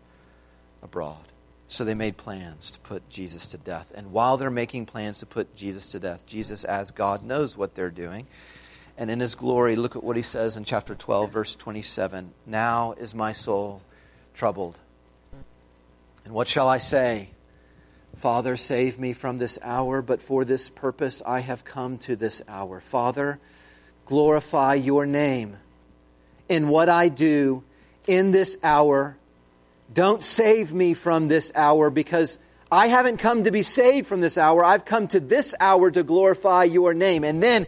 abroad. 0.83 1.25
So 1.69 1.85
they 1.85 1.93
made 1.93 2.17
plans 2.17 2.71
to 2.71 2.79
put 2.79 3.07
Jesus 3.09 3.47
to 3.49 3.57
death. 3.59 3.91
And 3.93 4.11
while 4.11 4.37
they're 4.37 4.49
making 4.49 4.87
plans 4.87 5.19
to 5.19 5.27
put 5.27 5.55
Jesus 5.55 5.85
to 5.91 5.99
death, 5.99 6.25
Jesus, 6.25 6.63
as 6.63 6.89
God, 6.89 7.23
knows 7.23 7.55
what 7.55 7.75
they're 7.75 7.91
doing. 7.91 8.25
And 8.97 9.11
in 9.11 9.19
his 9.19 9.35
glory, 9.35 9.75
look 9.75 9.95
at 9.95 10.03
what 10.03 10.17
he 10.17 10.23
says 10.23 10.57
in 10.57 10.65
chapter 10.65 10.95
12, 10.95 11.31
verse 11.31 11.55
27 11.55 12.33
Now 12.47 12.93
is 12.93 13.13
my 13.13 13.33
soul 13.33 13.83
troubled. 14.33 14.79
And 16.25 16.33
what 16.33 16.47
shall 16.47 16.67
I 16.67 16.79
say? 16.79 17.29
Father, 18.15 18.57
save 18.57 18.97
me 18.97 19.13
from 19.13 19.37
this 19.37 19.59
hour, 19.61 20.01
but 20.01 20.23
for 20.23 20.43
this 20.43 20.71
purpose 20.71 21.21
I 21.23 21.41
have 21.41 21.63
come 21.63 21.99
to 21.99 22.15
this 22.15 22.41
hour. 22.47 22.81
Father, 22.81 23.39
glorify 24.07 24.73
your 24.73 25.05
name 25.05 25.57
in 26.49 26.67
what 26.67 26.89
I 26.89 27.09
do 27.09 27.63
in 28.07 28.31
this 28.31 28.57
hour. 28.63 29.18
Don't 29.91 30.23
save 30.23 30.73
me 30.73 30.93
from 30.93 31.27
this 31.27 31.51
hour 31.55 31.89
because 31.89 32.37
I 32.71 32.87
haven't 32.87 33.17
come 33.17 33.45
to 33.45 33.51
be 33.51 33.63
saved 33.63 34.07
from 34.07 34.21
this 34.21 34.37
hour. 34.37 34.63
I've 34.63 34.85
come 34.85 35.07
to 35.09 35.19
this 35.19 35.55
hour 35.59 35.89
to 35.89 36.03
glorify 36.03 36.65
your 36.65 36.93
name. 36.93 37.23
And 37.23 37.41
then 37.41 37.65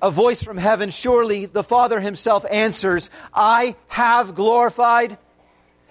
a 0.00 0.10
voice 0.10 0.42
from 0.42 0.56
heaven, 0.56 0.90
surely 0.90 1.46
the 1.46 1.64
Father 1.64 1.98
himself 1.98 2.44
answers, 2.48 3.10
I 3.32 3.74
have 3.88 4.34
glorified 4.34 5.18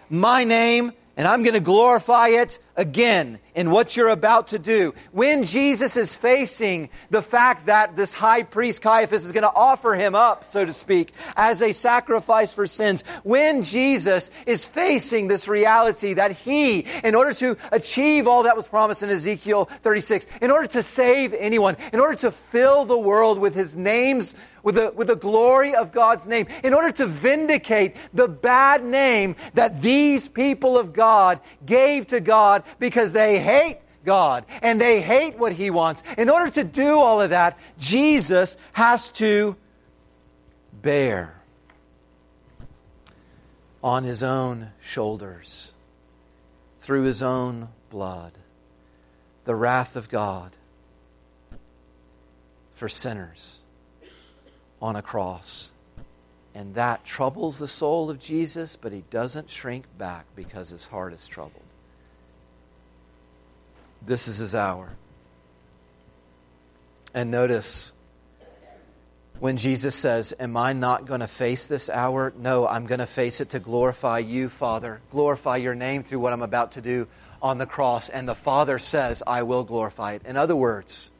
my 0.09 0.43
name 0.45 0.93
and 1.17 1.27
I'm 1.27 1.43
going 1.43 1.53
to 1.53 1.59
glorify 1.59 2.29
it 2.29 2.59
again 2.75 3.39
in 3.55 3.69
what 3.69 3.95
you're 3.95 4.09
about 4.09 4.47
to 4.47 4.59
do. 4.59 4.93
When 5.11 5.43
Jesus 5.43 5.95
is 5.95 6.15
facing 6.15 6.89
the 7.09 7.21
fact 7.21 7.67
that 7.67 7.95
this 7.95 8.13
high 8.13 8.43
priest 8.43 8.81
Caiaphas 8.81 9.25
is 9.25 9.31
going 9.31 9.43
to 9.43 9.53
offer 9.53 9.93
him 9.93 10.15
up, 10.15 10.47
so 10.47 10.65
to 10.65 10.73
speak, 10.73 11.13
as 11.35 11.61
a 11.61 11.71
sacrifice 11.71 12.53
for 12.53 12.65
sins, 12.65 13.03
when 13.23 13.63
Jesus 13.63 14.31
is 14.45 14.65
facing 14.65 15.27
this 15.27 15.47
reality 15.47 16.13
that 16.13 16.31
he, 16.31 16.87
in 17.03 17.15
order 17.15 17.33
to 17.35 17.57
achieve 17.71 18.27
all 18.27 18.43
that 18.43 18.57
was 18.57 18.67
promised 18.67 19.03
in 19.03 19.09
Ezekiel 19.09 19.65
36, 19.83 20.27
in 20.41 20.51
order 20.51 20.67
to 20.67 20.81
save 20.81 21.33
anyone, 21.33 21.77
in 21.91 21.99
order 21.99 22.15
to 22.15 22.31
fill 22.31 22.85
the 22.85 22.97
world 22.97 23.37
with 23.37 23.53
his 23.53 23.77
name's 23.77 24.33
with 24.63 24.75
the, 24.75 24.91
with 24.95 25.07
the 25.07 25.15
glory 25.15 25.75
of 25.75 25.91
God's 25.91 26.25
name, 26.25 26.47
in 26.63 26.73
order 26.73 26.91
to 26.93 27.05
vindicate 27.05 27.95
the 28.13 28.29
bad 28.29 28.83
name 28.83 29.35
that 29.53 29.81
these 29.81 30.27
people 30.27 30.77
of 30.77 30.93
God 30.93 31.41
gave 31.65 32.07
to 32.07 32.21
God 32.21 32.62
because 32.79 33.13
they 33.13 33.39
hate 33.39 33.79
God 34.05 34.45
and 34.61 34.79
they 34.79 35.01
hate 35.01 35.37
what 35.37 35.53
He 35.53 35.69
wants. 35.69 36.03
In 36.17 36.29
order 36.29 36.49
to 36.51 36.63
do 36.63 36.99
all 36.99 37.21
of 37.21 37.31
that, 37.31 37.57
Jesus 37.79 38.57
has 38.73 39.09
to 39.11 39.55
bear 40.73 41.35
on 43.83 44.03
His 44.03 44.23
own 44.23 44.71
shoulders, 44.81 45.73
through 46.79 47.03
His 47.03 47.21
own 47.21 47.69
blood, 47.89 48.33
the 49.45 49.55
wrath 49.55 49.95
of 49.95 50.09
God 50.09 50.55
for 52.75 52.89
sinners 52.89 53.61
on 54.81 54.97
a 54.97 55.01
cross. 55.01 55.71
And 56.53 56.75
that 56.75 57.05
troubles 57.05 57.57
the 57.57 57.67
soul 57.67 58.09
of 58.09 58.19
Jesus, 58.19 58.75
but 58.75 58.91
he 58.91 59.03
doesn't 59.09 59.49
shrink 59.49 59.85
back 59.97 60.25
because 60.35 60.69
his 60.69 60.85
heart 60.85 61.13
is 61.13 61.27
troubled. 61.27 61.62
This 64.05 64.27
is 64.27 64.37
his 64.37 64.55
hour. 64.55 64.89
And 67.13 67.31
notice 67.31 67.93
when 69.39 69.57
Jesus 69.57 69.95
says, 69.95 70.33
Am 70.39 70.57
I 70.57 70.73
not 70.73 71.05
going 71.05 71.19
to 71.19 71.27
face 71.27 71.67
this 71.67 71.89
hour? 71.89 72.33
No, 72.37 72.67
I'm 72.67 72.85
going 72.85 72.99
to 72.99 73.05
face 73.05 73.41
it 73.41 73.51
to 73.51 73.59
glorify 73.59 74.19
you, 74.19 74.49
Father. 74.49 75.01
Glorify 75.11 75.57
your 75.57 75.75
name 75.75 76.03
through 76.03 76.19
what 76.19 76.33
I'm 76.33 76.41
about 76.41 76.73
to 76.73 76.81
do 76.81 77.07
on 77.41 77.57
the 77.57 77.65
cross. 77.65 78.09
And 78.09 78.27
the 78.27 78.35
Father 78.35 78.79
says, 78.79 79.21
I 79.25 79.43
will 79.43 79.63
glorify 79.63 80.13
it. 80.13 80.25
In 80.25 80.37
other 80.37 80.55
words, 80.55 81.11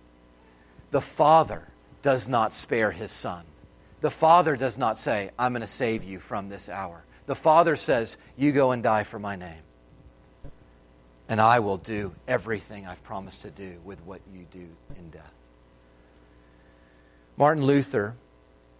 the 0.91 1.01
Father 1.01 1.67
does 2.01 2.27
not 2.27 2.53
spare 2.53 2.91
his 2.91 3.11
Son. 3.11 3.43
The 4.01 4.11
Father 4.11 4.55
does 4.55 4.77
not 4.77 4.97
say, 4.97 5.31
I'm 5.39 5.53
going 5.53 5.61
to 5.61 5.67
save 5.67 6.03
you 6.03 6.19
from 6.19 6.49
this 6.49 6.69
hour. 6.69 7.03
The 7.25 7.35
Father 7.35 7.75
says, 7.75 8.17
You 8.35 8.51
go 8.51 8.71
and 8.71 8.83
die 8.83 9.03
for 9.03 9.19
my 9.19 9.35
name. 9.35 9.61
And 11.29 11.39
I 11.39 11.59
will 11.59 11.77
do 11.77 12.13
everything 12.27 12.85
I've 12.85 13.03
promised 13.03 13.43
to 13.43 13.49
do 13.49 13.79
with 13.83 14.03
what 14.05 14.21
you 14.33 14.45
do 14.51 14.67
in 14.97 15.09
death. 15.09 15.31
Martin 17.37 17.63
Luther, 17.63 18.15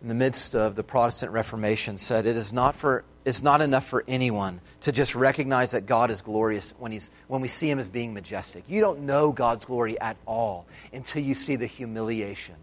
in 0.01 0.08
the 0.08 0.13
midst 0.13 0.53
of 0.53 0.75
the 0.75 0.84
Protestant 0.84 1.32
Reformation, 1.32 1.97
said, 1.97 2.25
It 2.25 2.36
is 2.36 2.53
not, 2.53 2.75
for, 2.75 3.03
it's 3.25 3.41
not 3.41 3.62
enough 3.62 3.86
for 3.86 4.03
anyone 4.08 4.62
to 4.82 4.91
just 4.91 5.15
recognize 5.15 5.71
that 5.71 5.86
God 5.86 6.12
is 6.12 6.21
glorious 6.21 6.73
when, 6.77 6.91
he's, 6.91 7.10
when 7.27 7.41
we 7.41 7.47
see 7.47 7.69
him 7.69 7.79
as 7.79 7.89
being 7.89 8.13
majestic. 8.13 8.65
You 8.67 8.82
don't 8.82 9.01
know 9.01 9.32
God's 9.32 9.65
glory 9.65 9.99
at 9.99 10.17
all 10.27 10.67
until 10.91 11.23
you 11.23 11.34
see 11.34 11.56
the 11.56 11.65
humiliation 11.65 12.56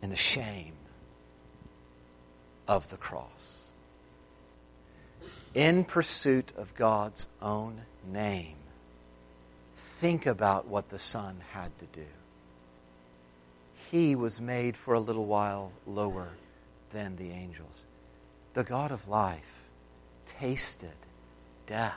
and 0.00 0.12
the 0.12 0.16
shame 0.16 0.74
of 2.66 2.88
the 2.88 2.96
cross. 2.96 3.57
In 5.54 5.84
pursuit 5.84 6.52
of 6.56 6.74
God's 6.74 7.26
own 7.40 7.82
name, 8.06 8.56
think 9.74 10.26
about 10.26 10.66
what 10.66 10.90
the 10.90 10.98
Son 10.98 11.40
had 11.52 11.76
to 11.78 11.86
do. 11.86 12.06
He 13.90 14.14
was 14.14 14.40
made 14.40 14.76
for 14.76 14.94
a 14.94 15.00
little 15.00 15.24
while 15.24 15.72
lower 15.86 16.28
than 16.92 17.16
the 17.16 17.30
angels. 17.30 17.84
The 18.54 18.64
God 18.64 18.92
of 18.92 19.08
life 19.08 19.62
tasted 20.26 20.90
death. 21.66 21.94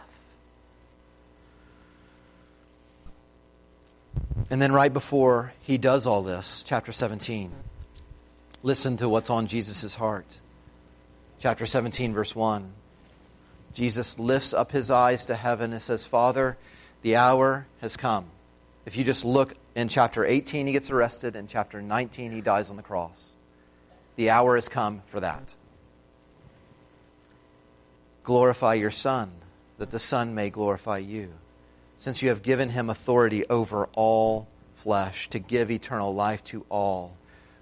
And 4.50 4.62
then, 4.62 4.72
right 4.72 4.92
before 4.92 5.54
he 5.62 5.78
does 5.78 6.06
all 6.06 6.24
this, 6.24 6.64
chapter 6.64 6.92
17 6.92 7.52
listen 8.64 8.98
to 8.98 9.10
what's 9.10 9.30
on 9.30 9.48
Jesus' 9.48 9.96
heart. 9.96 10.38
Chapter 11.40 11.66
17, 11.66 12.14
verse 12.14 12.36
1. 12.36 12.72
Jesus 13.74 14.20
lifts 14.20 14.54
up 14.54 14.72
his 14.72 14.92
eyes 14.92 15.26
to 15.26 15.36
heaven 15.36 15.72
and 15.72 15.82
says, 15.82 16.06
Father, 16.06 16.58
the 17.02 17.16
hour 17.16 17.68
has 17.80 17.98
come. 17.98 18.26
If 18.86 18.98
you 18.98 19.04
just 19.04 19.24
look 19.24 19.56
in 19.76 19.88
chapter 19.88 20.26
18, 20.26 20.68
he 20.68 20.74
gets 20.74 20.90
arrested. 20.90 21.36
In 21.36 21.48
chapter 21.48 21.82
19, 21.82 22.32
he 22.32 22.42
dies 22.42 22.70
on 22.70 22.76
the 22.76 22.84
cross. 22.84 23.34
The 24.16 24.30
hour 24.30 24.56
has 24.56 24.68
come 24.68 25.02
for 25.06 25.20
that. 25.20 25.56
Glorify 28.24 28.76
your 28.76 28.92
Son, 28.92 29.32
that 29.78 29.90
the 29.90 30.00
Son 30.00 30.36
may 30.36 30.50
glorify 30.50 30.98
you, 31.00 31.32
since 31.98 32.22
you 32.22 32.30
have 32.30 32.44
given 32.44 32.70
him 32.70 32.90
authority 32.90 33.46
over 33.48 33.88
all 33.94 34.48
flesh 34.76 35.30
to 35.30 35.40
give 35.40 35.72
eternal 35.72 36.14
life 36.14 36.44
to 36.44 36.66
all 36.70 37.16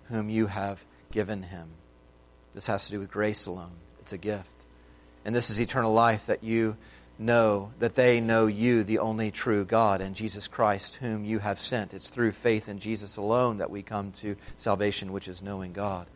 whom 0.06 0.30
you 0.30 0.48
have 0.48 0.84
given 1.12 1.44
him. 1.44 1.70
This 2.54 2.68
has 2.68 2.86
to 2.86 2.92
do 2.92 3.00
with 3.00 3.12
grace 3.12 3.46
alone. 3.46 3.76
It's 4.00 4.14
a 4.14 4.18
gift. 4.18 4.59
And 5.26 5.36
this 5.36 5.50
is 5.50 5.60
eternal 5.60 5.94
life 5.94 6.26
that 6.28 6.44
you 6.44 6.78
know, 7.18 7.72
that 7.80 7.96
they 7.96 8.22
know 8.22 8.48
you, 8.48 8.84
the 8.84 9.00
only 9.00 9.30
true 9.30 9.66
God, 9.66 10.02
and 10.02 10.16
Jesus 10.16 10.48
Christ, 10.48 10.96
whom 10.96 11.26
you 11.26 11.40
have 11.40 11.60
sent. 11.60 11.94
It's 11.94 12.08
through 12.08 12.32
faith 12.32 12.70
in 12.70 12.80
Jesus 12.80 13.18
alone 13.18 13.58
that 13.58 13.70
we 13.70 13.82
come 13.82 14.14
to 14.14 14.38
salvation, 14.58 15.12
which 15.12 15.28
is 15.28 15.42
knowing 15.42 15.74
God. 15.74 16.08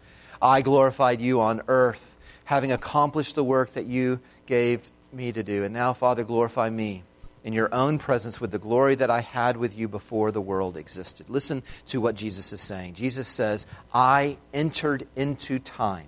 I 0.42 0.62
glorified 0.62 1.22
you 1.22 1.42
on 1.42 1.62
earth 1.68 2.18
having 2.46 2.72
accomplished 2.72 3.36
the 3.36 3.44
work 3.44 3.74
that 3.74 3.86
you 3.86 4.20
gave 4.46 4.82
me 5.12 5.32
to 5.32 5.44
do. 5.44 5.64
And 5.64 5.74
now, 5.74 5.94
Father, 5.94 6.24
glorify 6.24 6.70
me 6.70 7.04
in 7.44 7.54
your 7.54 7.74
own 7.74 7.98
presence 8.00 8.40
with 8.40 8.52
the 8.52 8.60
glory 8.60 8.96
that 8.96 9.10
I 9.10 9.22
had 9.22 9.58
with 9.58 9.78
you 9.78 9.88
before 9.88 10.32
the 10.32 10.42
world 10.42 10.78
existed. 10.78 11.30
Listen 11.30 11.64
to 11.88 12.00
what 12.00 12.16
Jesus 12.16 12.54
is 12.54 12.62
saying. 12.62 12.94
Jesus 12.96 13.28
says, 13.28 13.66
I 13.94 14.38
entered 14.54 15.08
into 15.16 15.60
time. 15.60 16.08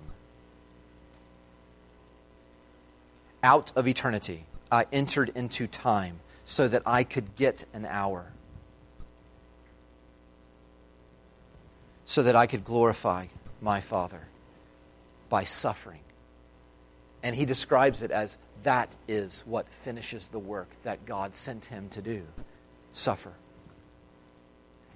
Out 3.46 3.70
of 3.76 3.86
eternity, 3.86 4.44
I 4.72 4.86
entered 4.90 5.30
into 5.36 5.68
time 5.68 6.18
so 6.42 6.66
that 6.66 6.82
I 6.84 7.04
could 7.04 7.36
get 7.36 7.64
an 7.72 7.86
hour. 7.86 8.32
So 12.06 12.24
that 12.24 12.34
I 12.34 12.48
could 12.48 12.64
glorify 12.64 13.26
my 13.60 13.80
Father 13.80 14.22
by 15.28 15.44
suffering. 15.44 16.00
And 17.22 17.36
he 17.36 17.44
describes 17.44 18.02
it 18.02 18.10
as 18.10 18.36
that 18.64 18.96
is 19.06 19.44
what 19.46 19.68
finishes 19.68 20.26
the 20.26 20.40
work 20.40 20.70
that 20.82 21.06
God 21.06 21.36
sent 21.36 21.66
him 21.66 21.88
to 21.90 22.02
do 22.02 22.24
suffer. 22.92 23.30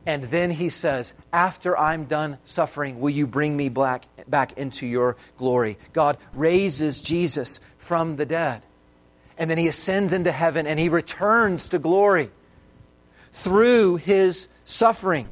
And 0.07 0.25
then 0.25 0.51
he 0.51 0.71
says, 0.71 1.15
After 1.33 1.77
I'm 1.77 2.05
done 2.05 2.39
suffering, 2.45 3.01
will 3.01 3.11
you 3.11 3.27
bring 3.27 3.57
me 3.57 3.69
back, 3.69 4.05
back 4.27 4.57
into 4.57 4.87
your 4.87 5.17
glory? 5.37 5.79
God 5.93 6.17
raises 6.35 7.01
Jesus 7.01 7.61
from 7.79 8.17
the 8.17 8.27
dead. 8.27 8.63
And 9.37 9.51
then 9.51 9.59
he 9.59 9.69
ascends 9.69 10.13
into 10.13 10.33
heaven 10.33 10.67
and 10.67 10.79
he 10.79 10.89
returns 10.89 11.71
to 11.71 11.79
glory 11.79 12.31
through 13.33 13.97
his 13.97 14.49
suffering. 14.65 15.29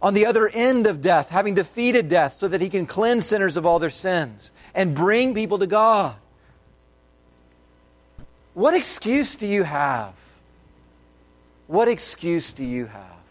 On 0.00 0.14
the 0.14 0.26
other 0.26 0.48
end 0.48 0.86
of 0.88 1.00
death, 1.00 1.28
having 1.28 1.54
defeated 1.54 2.08
death 2.08 2.36
so 2.36 2.48
that 2.48 2.60
he 2.60 2.68
can 2.68 2.86
cleanse 2.86 3.26
sinners 3.26 3.56
of 3.56 3.64
all 3.64 3.78
their 3.78 3.90
sins 3.90 4.50
and 4.74 4.94
bring 4.94 5.32
people 5.32 5.58
to 5.60 5.66
God. 5.66 6.16
What 8.54 8.74
excuse 8.74 9.36
do 9.36 9.46
you 9.46 9.62
have? 9.62 10.14
What 11.68 11.88
excuse 11.88 12.52
do 12.52 12.64
you 12.64 12.86
have? 12.86 13.21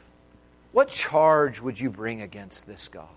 What 0.72 0.90
charge 0.90 1.60
would 1.62 1.80
you 1.80 1.90
bring 1.90 2.22
against 2.22 2.66
this 2.66 2.88
God? 2.88 3.08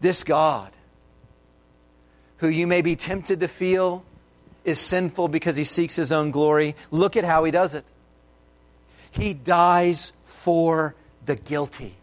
This 0.00 0.24
God, 0.24 0.72
who 2.38 2.48
you 2.48 2.66
may 2.66 2.82
be 2.82 2.96
tempted 2.96 3.40
to 3.40 3.48
feel 3.48 4.04
is 4.64 4.78
sinful 4.78 5.28
because 5.28 5.56
he 5.56 5.64
seeks 5.64 5.96
his 5.96 6.12
own 6.12 6.30
glory, 6.30 6.74
look 6.90 7.16
at 7.16 7.24
how 7.24 7.44
he 7.44 7.50
does 7.50 7.74
it. 7.74 7.84
He 9.10 9.32
dies 9.32 10.12
for 10.24 10.94
the 11.24 11.36
guilty. 11.36 11.94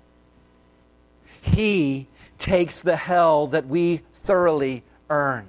He 1.42 2.08
takes 2.38 2.80
the 2.80 2.96
hell 2.96 3.48
that 3.48 3.68
we 3.68 4.02
thoroughly 4.14 4.84
earned 5.10 5.48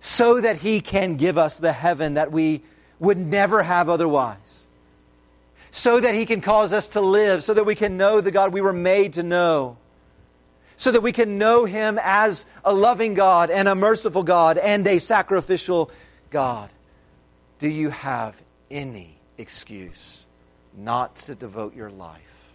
so 0.00 0.40
that 0.40 0.56
He 0.56 0.80
can 0.80 1.16
give 1.16 1.36
us 1.36 1.56
the 1.56 1.72
heaven 1.72 2.14
that 2.14 2.32
we 2.32 2.62
would 2.98 3.18
never 3.18 3.62
have 3.62 3.88
otherwise. 3.88 4.66
So 5.70 6.00
that 6.00 6.14
He 6.14 6.26
can 6.26 6.40
cause 6.40 6.72
us 6.72 6.88
to 6.88 7.00
live, 7.00 7.44
so 7.44 7.54
that 7.54 7.64
we 7.64 7.74
can 7.74 7.96
know 7.96 8.20
the 8.20 8.30
God 8.30 8.52
we 8.52 8.60
were 8.60 8.72
made 8.72 9.14
to 9.14 9.22
know. 9.22 9.76
So 10.76 10.92
that 10.92 11.00
we 11.00 11.12
can 11.12 11.38
know 11.38 11.64
Him 11.64 11.98
as 12.02 12.46
a 12.64 12.72
loving 12.72 13.14
God 13.14 13.50
and 13.50 13.68
a 13.68 13.74
merciful 13.74 14.22
God 14.22 14.58
and 14.58 14.86
a 14.86 14.98
sacrificial 14.98 15.90
God. 16.30 16.70
Do 17.58 17.68
you 17.68 17.90
have 17.90 18.40
any 18.70 19.16
excuse 19.36 20.24
not 20.76 21.16
to 21.16 21.34
devote 21.34 21.74
your 21.74 21.90
life 21.90 22.50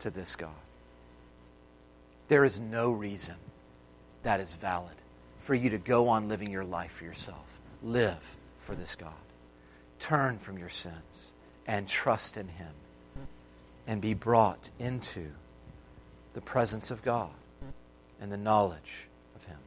to 0.00 0.10
this 0.10 0.36
God? 0.36 0.50
There 2.28 2.44
is 2.44 2.60
no 2.60 2.92
reason 2.92 3.34
that 4.22 4.40
is 4.40 4.54
valid 4.54 4.94
for 5.38 5.54
you 5.54 5.70
to 5.70 5.78
go 5.78 6.08
on 6.08 6.28
living 6.28 6.50
your 6.50 6.64
life 6.64 6.92
for 6.92 7.04
yourself. 7.04 7.60
Live 7.82 8.36
for 8.58 8.74
this 8.74 8.94
God. 8.94 9.12
Turn 10.02 10.38
from 10.38 10.58
your 10.58 10.68
sins 10.68 11.30
and 11.64 11.86
trust 11.86 12.36
in 12.36 12.48
Him 12.48 12.72
and 13.86 14.00
be 14.00 14.14
brought 14.14 14.68
into 14.80 15.28
the 16.34 16.40
presence 16.40 16.90
of 16.90 17.02
God 17.02 17.30
and 18.20 18.32
the 18.32 18.36
knowledge 18.36 19.06
of 19.36 19.44
Him. 19.44 19.58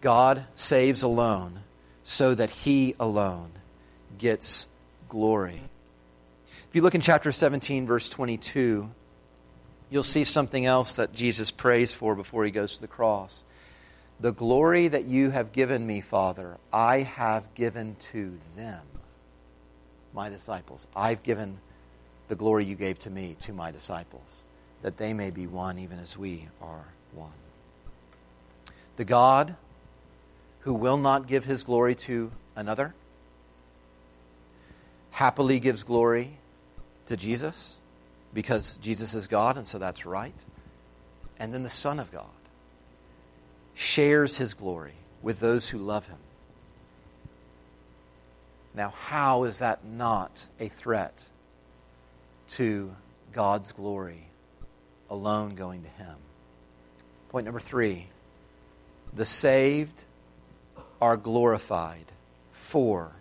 God 0.00 0.44
saves 0.56 1.04
alone 1.04 1.60
so 2.02 2.34
that 2.34 2.50
He 2.50 2.96
alone 2.98 3.52
gets 4.18 4.66
glory. 5.08 5.60
If 6.68 6.74
you 6.74 6.82
look 6.82 6.96
in 6.96 7.00
chapter 7.00 7.30
17, 7.30 7.86
verse 7.86 8.08
22, 8.08 8.90
you'll 9.88 10.02
see 10.02 10.24
something 10.24 10.66
else 10.66 10.94
that 10.94 11.14
Jesus 11.14 11.52
prays 11.52 11.92
for 11.92 12.16
before 12.16 12.44
He 12.44 12.50
goes 12.50 12.74
to 12.74 12.80
the 12.80 12.88
cross. 12.88 13.44
The 14.18 14.32
glory 14.32 14.88
that 14.88 15.04
you 15.04 15.30
have 15.30 15.52
given 15.52 15.86
me, 15.86 16.00
Father, 16.00 16.56
I 16.72 17.02
have 17.02 17.54
given 17.54 17.94
to 18.12 18.36
them, 18.56 18.80
my 20.16 20.30
disciples. 20.30 20.88
I've 20.96 21.22
given 21.22 21.58
the 22.28 22.34
glory 22.34 22.64
you 22.64 22.74
gave 22.74 22.98
to 23.00 23.10
me 23.10 23.36
to 23.40 23.52
my 23.52 23.70
disciples, 23.70 24.42
that 24.82 24.96
they 24.96 25.12
may 25.12 25.30
be 25.30 25.46
one 25.46 25.78
even 25.78 26.00
as 26.00 26.18
we 26.18 26.48
are 26.60 26.86
one. 27.12 27.30
The 28.96 29.04
God 29.04 29.54
who 30.60 30.72
will 30.72 30.96
not 30.96 31.28
give 31.28 31.44
his 31.44 31.62
glory 31.62 31.94
to 31.94 32.32
another 32.56 32.94
happily 35.12 35.60
gives 35.60 35.84
glory 35.84 36.38
to 37.06 37.16
Jesus 37.16 37.76
because 38.34 38.76
Jesus 38.82 39.14
is 39.14 39.28
God, 39.28 39.56
and 39.56 39.66
so 39.66 39.78
that's 39.78 40.04
right. 40.04 40.34
And 41.38 41.54
then 41.54 41.62
the 41.62 41.70
Son 41.70 42.00
of 42.00 42.10
God 42.10 42.24
shares 43.74 44.38
his 44.38 44.54
glory 44.54 44.94
with 45.22 45.40
those 45.40 45.68
who 45.68 45.78
love 45.78 46.06
him. 46.06 46.18
Now, 48.76 48.90
how 48.90 49.44
is 49.44 49.58
that 49.58 49.86
not 49.86 50.44
a 50.60 50.68
threat 50.68 51.24
to 52.50 52.94
God's 53.32 53.72
glory 53.72 54.28
alone 55.08 55.54
going 55.54 55.82
to 55.82 55.88
him? 55.88 56.16
Point 57.30 57.46
number 57.46 57.60
three 57.60 58.08
the 59.14 59.24
saved 59.24 60.04
are 61.00 61.16
glorified 61.16 62.12
for 62.52 63.12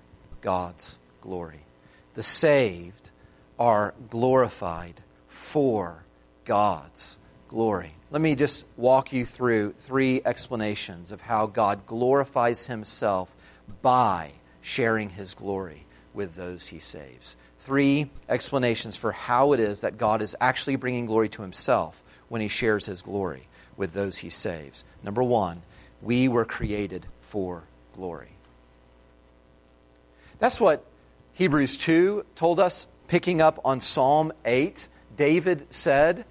God's 0.42 1.00
glory. 1.22 1.62
The 2.16 2.24
saved 2.24 3.12
are 3.58 3.94
glorified 4.10 5.02
for 5.30 6.04
God's 6.44 7.18
glory. 7.48 7.94
Let 8.12 8.22
me 8.22 8.36
just 8.36 8.66
walk 8.76 9.14
you 9.14 9.26
through 9.26 9.74
three 9.80 10.22
explanations 10.26 11.12
of 11.12 11.22
how 11.22 11.48
God 11.48 11.86
glorifies 11.86 12.68
himself 12.68 13.34
by 13.82 14.32
sharing 14.66 15.12
his 15.12 15.36
glory 15.36 15.86
with 16.16 16.36
those 16.36 16.66
he 16.68 16.80
saves. 16.80 17.36
Three 17.60 18.10
explanations 18.28 18.98
for 18.98 19.12
how 19.12 19.54
it 19.54 19.60
is 19.60 19.82
that 19.82 20.00
God 20.00 20.24
is 20.24 20.36
actually 20.42 20.76
bringing 20.76 21.06
glory 21.06 21.30
to 21.30 21.44
himself 21.44 22.02
when 22.30 22.42
he 22.42 22.48
shares 22.48 22.86
his 22.86 23.04
glory 23.04 23.48
with 23.78 23.94
those 23.94 24.18
he 24.18 24.32
saves. 24.32 24.84
Number 25.04 25.22
one, 25.22 25.62
we 26.02 26.28
were 26.28 26.46
created 26.46 27.06
for 27.22 27.64
glory. 27.94 28.32
That's 30.40 30.60
what 30.60 30.84
Hebrews 31.34 31.78
2 31.78 32.26
told 32.36 32.60
us, 32.60 32.88
picking 33.08 33.42
up 33.42 33.60
on 33.64 33.82
Psalm 33.82 34.34
8. 34.46 34.88
David 35.16 35.68
said, 35.70 36.26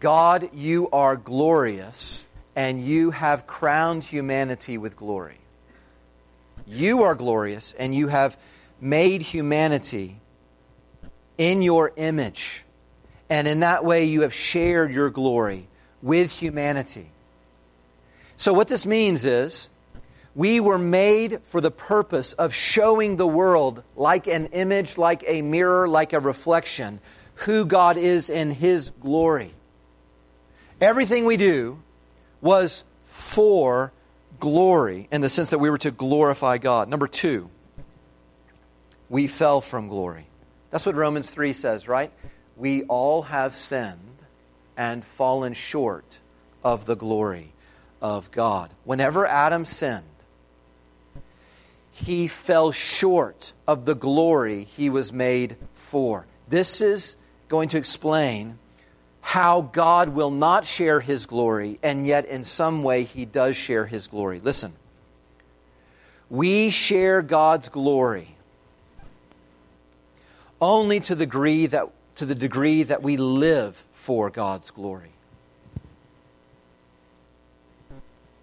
God, 0.00 0.48
you 0.54 0.88
are 0.90 1.14
glorious, 1.14 2.26
and 2.56 2.82
you 2.82 3.10
have 3.10 3.46
crowned 3.46 4.04
humanity 4.04 4.78
with 4.78 4.96
glory. 4.96 5.41
You 6.66 7.02
are 7.02 7.14
glorious, 7.14 7.74
and 7.78 7.94
you 7.94 8.08
have 8.08 8.36
made 8.80 9.22
humanity 9.22 10.20
in 11.38 11.62
your 11.62 11.92
image. 11.96 12.64
And 13.30 13.48
in 13.48 13.60
that 13.60 13.84
way, 13.84 14.04
you 14.04 14.22
have 14.22 14.34
shared 14.34 14.92
your 14.92 15.10
glory 15.10 15.68
with 16.02 16.30
humanity. 16.30 17.10
So, 18.36 18.52
what 18.52 18.68
this 18.68 18.84
means 18.84 19.24
is 19.24 19.68
we 20.34 20.60
were 20.60 20.78
made 20.78 21.40
for 21.44 21.60
the 21.60 21.70
purpose 21.70 22.32
of 22.32 22.54
showing 22.54 23.16
the 23.16 23.26
world, 23.26 23.82
like 23.96 24.26
an 24.26 24.46
image, 24.46 24.98
like 24.98 25.24
a 25.26 25.42
mirror, 25.42 25.88
like 25.88 26.12
a 26.12 26.20
reflection, 26.20 27.00
who 27.34 27.64
God 27.64 27.96
is 27.96 28.30
in 28.30 28.50
His 28.50 28.90
glory. 29.00 29.52
Everything 30.80 31.24
we 31.24 31.36
do 31.36 31.78
was 32.40 32.82
for 33.06 33.92
glory 34.42 35.06
in 35.12 35.20
the 35.20 35.30
sense 35.30 35.50
that 35.50 35.60
we 35.60 35.70
were 35.70 35.78
to 35.78 35.92
glorify 35.92 36.58
God. 36.58 36.88
Number 36.88 37.06
two, 37.06 37.48
we 39.08 39.28
fell 39.28 39.60
from 39.60 39.86
glory. 39.86 40.26
That's 40.70 40.84
what 40.84 40.96
Romans 40.96 41.30
3 41.30 41.52
says, 41.52 41.86
right? 41.86 42.10
We 42.56 42.82
all 42.82 43.22
have 43.22 43.54
sinned 43.54 44.18
and 44.76 45.04
fallen 45.04 45.52
short 45.52 46.18
of 46.64 46.86
the 46.86 46.96
glory 46.96 47.52
of 48.00 48.32
God. 48.32 48.70
Whenever 48.82 49.24
Adam 49.28 49.64
sinned, 49.64 50.02
he 51.92 52.26
fell 52.26 52.72
short 52.72 53.52
of 53.68 53.84
the 53.84 53.94
glory 53.94 54.64
he 54.64 54.90
was 54.90 55.12
made 55.12 55.54
for. 55.74 56.26
This 56.48 56.80
is 56.80 57.16
going 57.48 57.68
to 57.68 57.78
explain 57.78 58.58
how 59.22 59.62
God 59.62 60.10
will 60.10 60.30
not 60.30 60.66
share 60.66 61.00
his 61.00 61.24
glory, 61.24 61.78
and 61.82 62.06
yet 62.06 62.26
in 62.26 62.44
some 62.44 62.82
way 62.82 63.04
he 63.04 63.24
does 63.24 63.56
share 63.56 63.86
his 63.86 64.08
glory. 64.08 64.40
Listen, 64.40 64.74
we 66.28 66.70
share 66.70 67.22
God's 67.22 67.68
glory 67.68 68.36
only 70.60 71.00
to 71.00 71.14
the 71.14 71.24
degree 71.24 71.66
that, 71.66 71.88
to 72.16 72.26
the 72.26 72.34
degree 72.34 72.82
that 72.82 73.02
we 73.02 73.16
live 73.16 73.82
for 73.92 74.28
God's 74.28 74.70
glory. 74.70 75.12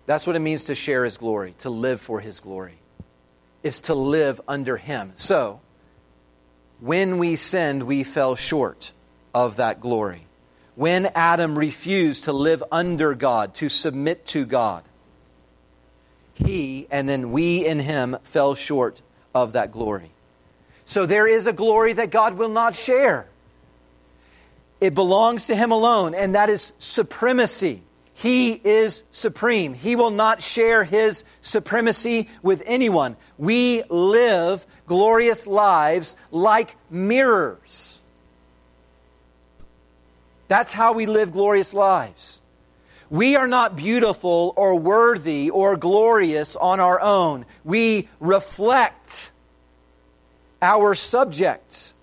That's 0.05 0.25
what 0.25 0.35
it 0.35 0.39
means 0.39 0.63
to 0.65 0.75
share 0.75 1.03
his 1.03 1.17
glory, 1.17 1.53
to 1.59 1.69
live 1.69 2.01
for 2.01 2.19
his 2.19 2.39
glory, 2.39 2.79
is 3.63 3.81
to 3.81 3.93
live 3.93 4.41
under 4.47 4.75
him. 4.75 5.11
So, 5.15 5.59
when 6.79 7.19
we 7.19 7.35
sinned, 7.35 7.83
we 7.83 8.03
fell 8.03 8.35
short 8.35 8.91
of 9.35 9.57
that 9.57 9.81
glory. 9.81 10.25
When 10.79 11.07
Adam 11.07 11.57
refused 11.57 12.23
to 12.23 12.31
live 12.31 12.63
under 12.71 13.13
God, 13.13 13.53
to 13.55 13.67
submit 13.67 14.25
to 14.27 14.45
God, 14.45 14.85
he 16.35 16.87
and 16.89 17.09
then 17.09 17.33
we 17.33 17.65
in 17.65 17.81
him 17.81 18.15
fell 18.23 18.55
short 18.55 19.01
of 19.35 19.51
that 19.51 19.73
glory. 19.73 20.09
So 20.85 21.05
there 21.05 21.27
is 21.27 21.47
a 21.47 21.51
glory 21.51 21.91
that 21.91 22.11
God 22.11 22.37
will 22.37 22.47
not 22.47 22.75
share. 22.75 23.27
It 24.79 24.95
belongs 24.95 25.47
to 25.47 25.55
him 25.57 25.73
alone, 25.73 26.15
and 26.15 26.35
that 26.35 26.49
is 26.49 26.71
supremacy. 26.79 27.83
He 28.13 28.53
is 28.53 29.03
supreme. 29.11 29.73
He 29.73 29.97
will 29.97 30.11
not 30.11 30.41
share 30.41 30.85
his 30.85 31.25
supremacy 31.41 32.29
with 32.41 32.63
anyone. 32.65 33.17
We 33.37 33.83
live 33.89 34.65
glorious 34.87 35.45
lives 35.45 36.15
like 36.31 36.73
mirrors. 36.89 37.98
That's 40.49 40.73
how 40.73 40.93
we 40.93 41.05
live 41.05 41.31
glorious 41.31 41.73
lives. 41.73 42.41
We 43.09 43.35
are 43.35 43.47
not 43.47 43.75
beautiful 43.75 44.53
or 44.57 44.75
worthy 44.75 45.51
or 45.51 45.77
glorious 45.77 46.55
on 46.55 46.79
our 46.79 46.99
own. 46.99 47.45
We 47.63 48.09
reflect 48.19 49.31
our 50.61 50.95
subjects. 50.95 51.93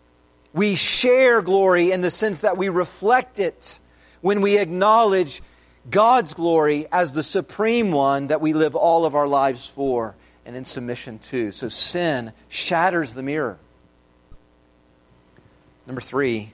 We 0.52 0.76
share 0.76 1.42
glory 1.42 1.90
in 1.90 2.00
the 2.00 2.10
sense 2.10 2.40
that 2.40 2.56
we 2.56 2.68
reflect 2.68 3.40
it 3.40 3.80
when 4.20 4.40
we 4.40 4.58
acknowledge 4.58 5.42
God's 5.90 6.32
glory 6.32 6.86
as 6.90 7.12
the 7.12 7.24
supreme 7.24 7.90
one 7.90 8.28
that 8.28 8.40
we 8.40 8.52
live 8.52 8.76
all 8.76 9.04
of 9.04 9.16
our 9.16 9.28
lives 9.28 9.66
for 9.66 10.14
and 10.44 10.54
in 10.54 10.64
submission 10.64 11.18
to. 11.30 11.50
So 11.50 11.68
sin 11.68 12.32
shatters 12.48 13.12
the 13.12 13.22
mirror. 13.22 13.58
Number 15.86 16.00
three, 16.00 16.52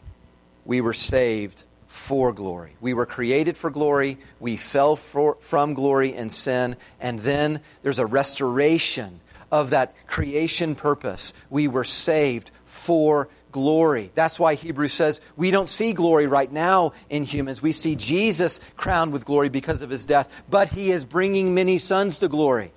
we 0.65 0.81
were 0.81 0.95
saved 0.95 1.65
for 2.03 2.33
glory. 2.33 2.73
We 2.81 2.95
were 2.95 3.07
created 3.07 3.57
for 3.57 3.71
glory. 3.71 4.19
We 4.41 4.57
fell 4.57 4.97
for, 4.97 5.37
from 5.39 5.75
glory 5.75 6.13
in 6.13 6.31
sin. 6.31 6.75
And 7.01 7.21
then 7.21 7.61
there's 7.85 8.01
a 8.01 8.07
restoration 8.07 9.21
of 9.53 9.71
that 9.71 9.95
creation 10.09 10.75
purpose. 10.75 11.33
We 11.49 11.69
were 11.69 11.85
saved 11.85 12.51
for 12.67 13.29
glory. 13.53 14.11
That's 14.17 14.37
why 14.41 14.57
Hebrews 14.57 14.93
says 14.93 15.21
we 15.37 15.53
don't 15.53 15.69
see 15.69 15.93
glory 15.93 16.27
right 16.27 16.51
now 16.51 16.93
in 17.09 17.23
humans. 17.23 17.63
We 17.63 17.71
see 17.71 17.95
Jesus 17.95 18.59
crowned 18.77 19.13
with 19.13 19.25
glory 19.25 19.49
because 19.49 19.81
of 19.81 19.89
his 19.89 20.05
death, 20.05 20.29
but 20.51 20.71
he 20.71 20.91
is 20.91 21.05
bringing 21.05 21.55
many 21.55 21.79
sons 21.79 22.19
to 22.19 22.27
glory. 22.27 22.73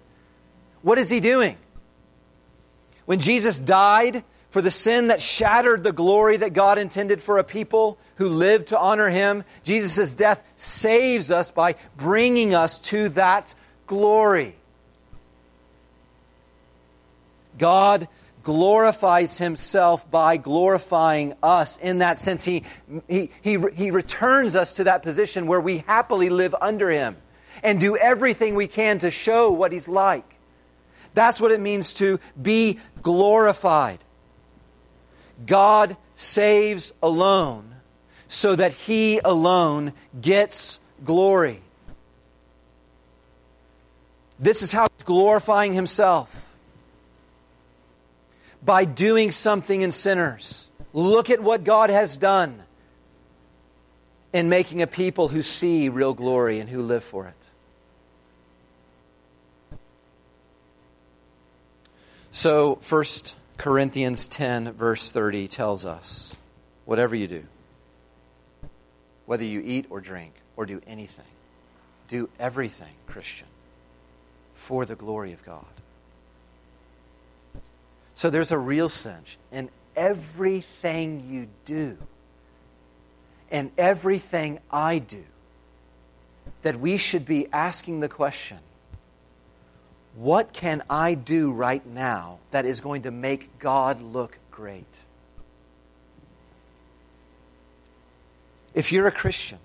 What 0.84 1.00
is 1.00 1.10
he 1.10 1.20
doing? 1.20 1.58
When 3.08 3.20
Jesus 3.20 3.60
died 3.60 4.24
for 4.56 4.62
the 4.62 4.72
sin 4.72 5.08
that 5.08 5.22
shattered 5.22 5.84
the 5.84 5.92
glory 5.92 6.38
that 6.38 6.54
God 6.54 6.78
intended 6.78 7.22
for 7.22 7.40
a 7.40 7.44
people 7.44 7.98
who 8.16 8.30
lived 8.30 8.68
to 8.68 8.80
honor 8.80 9.10
him, 9.10 9.44
Jesus' 9.66 10.16
death 10.16 10.42
saves 10.56 11.30
us 11.30 11.52
by 11.52 11.76
bringing 11.98 12.56
us 12.56 12.78
to 12.78 13.10
that 13.10 13.54
glory. 13.86 14.56
God 17.58 18.08
glorifies 18.44 19.38
himself 19.38 20.10
by 20.10 20.38
glorifying 20.38 21.34
us. 21.44 21.76
In 21.76 21.98
that 21.98 22.18
sense, 22.18 22.46
he, 22.46 22.64
he, 23.10 23.32
he, 23.42 23.58
he 23.74 23.92
returns 23.92 24.56
us 24.56 24.72
to 24.76 24.86
that 24.86 25.04
position 25.04 25.48
where 25.48 25.60
we 25.60 25.80
happily 25.80 26.30
live 26.30 26.56
under 26.62 26.90
him 26.90 27.18
and 27.62 27.78
do 27.78 27.98
everything 27.98 28.56
we 28.56 28.68
can 28.68 29.00
to 29.00 29.12
show 29.12 29.52
what 29.52 29.74
he's 29.74 29.90
like. 29.90 30.38
That's 31.14 31.42
what 31.42 31.52
it 31.52 31.60
means 31.60 31.96
to 31.96 32.22
be 32.42 32.80
glorified. 33.02 34.00
God 35.46 35.98
saves 36.16 36.94
alone 37.02 37.76
so 38.28 38.56
that 38.56 38.74
he 38.74 39.20
alone 39.24 39.94
gets 40.20 40.80
glory. 41.04 41.62
This 44.40 44.64
is 44.64 44.72
how 44.72 44.88
he's 44.98 45.06
glorifying 45.06 45.74
himself 45.74 46.58
by 48.64 48.86
doing 48.86 49.32
something 49.32 49.82
in 49.82 49.92
sinners. 49.92 50.68
Look 50.94 51.30
at 51.30 51.42
what 51.42 51.64
God 51.64 51.90
has 51.90 52.18
done 52.18 52.64
in 54.34 54.50
making 54.50 54.82
a 54.82 54.88
people 54.88 55.28
who 55.30 55.44
see 55.44 55.88
real 55.88 56.14
glory 56.14 56.60
and 56.60 56.70
who 56.70 56.82
live 56.82 57.04
for 57.04 57.28
it. 57.28 57.36
So, 62.32 62.80
1 62.90 63.04
Corinthians 63.58 64.28
10, 64.28 64.74
verse 64.74 65.10
30 65.10 65.48
tells 65.48 65.86
us 65.86 66.36
whatever 66.86 67.16
you 67.16 67.28
do, 67.28 67.44
whether 69.26 69.44
you 69.44 69.62
eat 69.64 69.88
or 69.90 70.02
drink 70.02 70.34
or 70.56 70.66
do 70.66 70.82
anything, 70.86 71.26
do 72.08 72.30
everything, 72.40 72.94
Christian, 73.08 73.48
for 74.54 74.86
the 74.86 74.96
glory 74.96 75.34
of 75.34 75.44
God. 75.46 75.66
So 78.14 78.30
there's 78.30 78.52
a 78.52 78.58
real 78.58 78.90
sense 78.90 79.38
in 79.52 79.70
everything 79.96 81.28
you 81.30 81.48
do 81.66 81.98
and 83.52 83.72
everything 83.78 84.60
I 84.72 85.00
do 85.00 85.24
that 86.62 86.80
we 86.80 86.98
should 86.98 87.26
be 87.26 87.48
asking 87.52 88.00
the 88.00 88.10
question 88.10 88.60
what 90.16 90.54
can 90.54 90.84
I 90.90 91.14
do 91.14 91.52
right 91.52 91.86
now 91.86 92.40
that 92.52 92.66
is 92.66 92.80
going 92.80 93.04
to 93.04 93.12
make 93.12 93.60
God 93.60 94.02
look 94.02 94.38
great? 94.52 95.04
If 98.74 98.92
you're 98.92 99.08
a 99.08 99.12
Christian, 99.12 99.60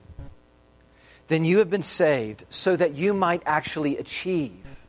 then 1.28 1.44
you 1.44 1.58
have 1.58 1.70
been 1.70 1.82
saved 1.82 2.44
so 2.50 2.76
that 2.76 2.94
you 2.94 3.14
might 3.14 3.42
actually 3.46 3.98
achieve 3.98 4.80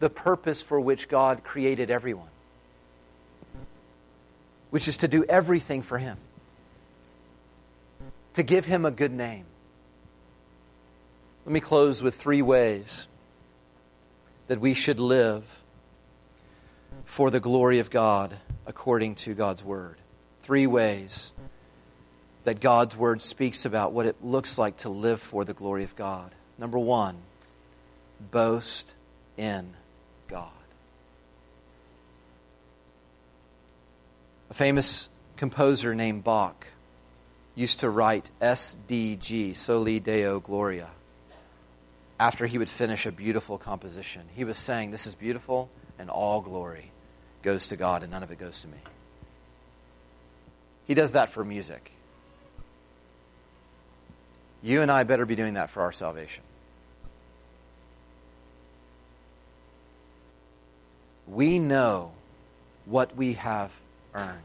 the 0.00 0.10
purpose 0.10 0.62
for 0.62 0.80
which 0.80 1.08
God 1.08 1.44
created 1.44 1.90
everyone 1.90 2.28
which 4.74 4.88
is 4.88 4.96
to 4.96 5.06
do 5.06 5.24
everything 5.28 5.82
for 5.82 5.98
Him, 5.98 6.16
to 8.32 8.42
give 8.42 8.66
Him 8.66 8.84
a 8.84 8.90
good 8.90 9.12
name. 9.12 9.44
Let 11.46 11.52
me 11.52 11.60
close 11.60 12.02
with 12.02 12.16
three 12.16 12.42
ways 12.42 13.06
that 14.46 14.60
we 14.60 14.74
should 14.74 15.00
live 15.00 15.62
for 17.04 17.30
the 17.30 17.40
glory 17.40 17.78
of 17.78 17.90
God 17.90 18.36
according 18.66 19.14
to 19.16 19.34
God's 19.34 19.64
Word. 19.64 19.96
Three 20.42 20.66
ways 20.66 21.32
that 22.44 22.60
God's 22.60 22.96
Word 22.96 23.22
speaks 23.22 23.64
about 23.64 23.92
what 23.92 24.06
it 24.06 24.22
looks 24.22 24.58
like 24.58 24.78
to 24.78 24.88
live 24.88 25.20
for 25.20 25.44
the 25.44 25.54
glory 25.54 25.84
of 25.84 25.96
God. 25.96 26.34
Number 26.58 26.78
one, 26.78 27.16
boast 28.30 28.94
in 29.36 29.74
God. 30.28 30.50
A 34.50 34.54
famous 34.54 35.08
composer 35.36 35.94
named 35.94 36.22
Bach 36.22 36.66
used 37.54 37.80
to 37.80 37.90
write 37.90 38.30
SDG, 38.40 39.56
Soli 39.56 40.00
Deo 40.00 40.40
Gloria, 40.40 40.90
after 42.18 42.46
he 42.46 42.58
would 42.58 42.70
finish 42.70 43.06
a 43.06 43.12
beautiful 43.12 43.58
composition. 43.58 44.22
He 44.34 44.44
was 44.44 44.58
saying, 44.58 44.90
This 44.90 45.06
is 45.06 45.14
beautiful, 45.14 45.70
and 45.98 46.10
all 46.10 46.40
glory 46.40 46.90
goes 47.42 47.68
to 47.68 47.76
God, 47.76 48.02
and 48.02 48.10
none 48.10 48.22
of 48.22 48.30
it 48.30 48.38
goes 48.38 48.60
to 48.60 48.68
me. 48.68 48.78
He 50.86 50.94
does 50.94 51.12
that 51.12 51.30
for 51.30 51.44
music. 51.44 51.92
You 54.62 54.80
and 54.80 54.90
I 54.90 55.02
better 55.04 55.26
be 55.26 55.36
doing 55.36 55.54
that 55.54 55.70
for 55.70 55.82
our 55.82 55.92
salvation. 55.92 56.42
We 61.26 61.58
know 61.58 62.12
what 62.84 63.16
we 63.16 63.34
have 63.34 63.72
earned. 64.14 64.38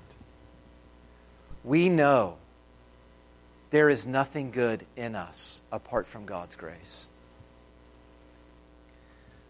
We 1.63 1.89
know 1.89 2.37
there 3.69 3.89
is 3.89 4.07
nothing 4.07 4.51
good 4.51 4.85
in 4.95 5.15
us 5.15 5.61
apart 5.71 6.07
from 6.07 6.25
God's 6.25 6.55
grace. 6.55 7.05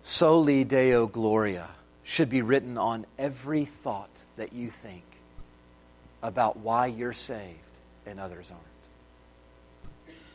Soli 0.01 0.63
Deo 0.63 1.07
Gloria 1.07 1.69
should 2.03 2.29
be 2.29 2.41
written 2.41 2.77
on 2.77 3.05
every 3.17 3.65
thought 3.65 4.09
that 4.37 4.53
you 4.53 4.69
think 4.71 5.03
about 6.23 6.57
why 6.57 6.87
you're 6.87 7.13
saved 7.13 7.57
and 8.05 8.19
others 8.19 8.51
aren't. 8.51 8.63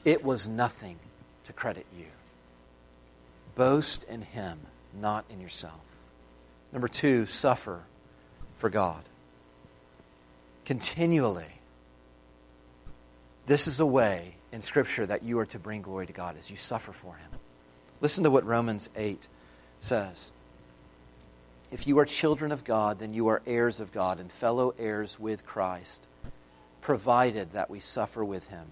it 0.04 0.22
was 0.22 0.48
nothing 0.48 0.98
to 1.44 1.52
credit 1.52 1.86
you. 1.98 2.06
Boast 3.54 4.04
in 4.04 4.22
Him, 4.22 4.58
not 5.00 5.24
in 5.30 5.40
yourself. 5.40 5.80
Number 6.72 6.88
two, 6.88 7.26
suffer 7.26 7.80
for 8.58 8.70
God. 8.70 9.02
Continually. 10.64 11.44
This 13.46 13.66
is 13.66 13.80
a 13.80 13.86
way 13.86 14.34
in 14.52 14.62
Scripture 14.62 15.06
that 15.06 15.22
you 15.22 15.38
are 15.38 15.46
to 15.46 15.58
bring 15.58 15.82
glory 15.82 16.06
to 16.06 16.12
God 16.12 16.36
as 16.38 16.50
you 16.50 16.56
suffer 16.56 16.92
for 16.92 17.14
Him. 17.16 17.30
Listen 18.00 18.24
to 18.24 18.30
what 18.30 18.44
Romans 18.44 18.88
8 18.96 19.26
says. 19.85 20.30
If 21.70 21.87
you 21.87 21.99
are 21.99 22.05
children 22.05 22.53
of 22.53 22.64
God, 22.64 22.99
then 22.99 23.14
you 23.14 23.28
are 23.28 23.43
heirs 23.47 23.80
of 23.80 23.93
God 23.93 24.20
and 24.20 24.30
fellow 24.30 24.74
heirs 24.78 25.18
with 25.18 25.45
Christ, 25.45 26.03
provided 26.80 27.53
that 27.53 27.70
we 27.70 27.80
suffer 27.80 28.24
with 28.24 28.49
Him, 28.49 28.66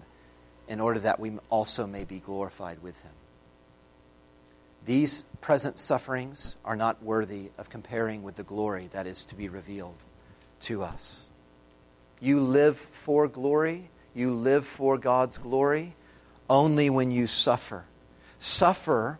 in 0.67 0.79
order 0.79 0.99
that 1.01 1.19
we 1.19 1.37
also 1.49 1.85
may 1.85 2.03
be 2.03 2.19
glorified 2.19 2.81
with 2.81 2.99
Him. 3.01 3.11
These 4.85 5.25
present 5.41 5.79
sufferings 5.79 6.55
are 6.65 6.75
not 6.75 7.03
worthy 7.03 7.51
of 7.57 7.69
comparing 7.69 8.23
with 8.23 8.35
the 8.35 8.43
glory 8.43 8.89
that 8.93 9.07
is 9.07 9.23
to 9.25 9.35
be 9.35 9.49
revealed 9.49 10.03
to 10.61 10.83
us. 10.83 11.27
You 12.19 12.39
live 12.39 12.77
for 12.77 13.27
glory, 13.27 13.89
you 14.13 14.33
live 14.33 14.65
for 14.65 14.97
God's 14.97 15.37
glory 15.37 15.95
only 16.49 16.89
when 16.89 17.11
you 17.11 17.27
suffer. 17.27 17.85
Suffer, 18.39 19.19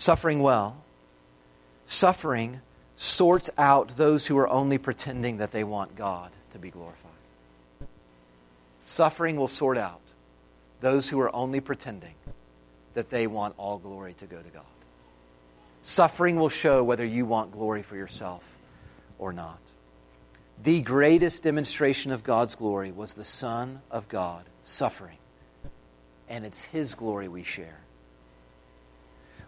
suffering 0.00 0.40
well, 0.40 0.82
suffering 1.86 2.62
sorts 2.96 3.50
out 3.58 3.96
those 3.98 4.26
who 4.26 4.38
are 4.38 4.48
only 4.48 4.78
pretending 4.78 5.36
that 5.36 5.52
they 5.52 5.62
want 5.62 5.94
God 5.94 6.32
to 6.52 6.58
be 6.58 6.70
glorified. 6.70 7.10
Suffering 8.86 9.36
will 9.36 9.46
sort 9.46 9.76
out 9.76 10.00
those 10.80 11.08
who 11.08 11.20
are 11.20 11.34
only 11.36 11.60
pretending 11.60 12.14
that 12.94 13.10
they 13.10 13.26
want 13.26 13.54
all 13.58 13.76
glory 13.76 14.14
to 14.14 14.24
go 14.24 14.40
to 14.40 14.48
God. 14.48 14.62
Suffering 15.82 16.36
will 16.36 16.48
show 16.48 16.82
whether 16.82 17.04
you 17.04 17.26
want 17.26 17.52
glory 17.52 17.82
for 17.82 17.96
yourself 17.96 18.56
or 19.18 19.34
not. 19.34 19.60
The 20.62 20.80
greatest 20.80 21.42
demonstration 21.42 22.10
of 22.10 22.24
God's 22.24 22.54
glory 22.54 22.90
was 22.90 23.12
the 23.12 23.24
Son 23.24 23.82
of 23.90 24.08
God 24.08 24.46
suffering, 24.64 25.18
and 26.26 26.46
it's 26.46 26.62
His 26.62 26.94
glory 26.94 27.28
we 27.28 27.42
share. 27.42 27.80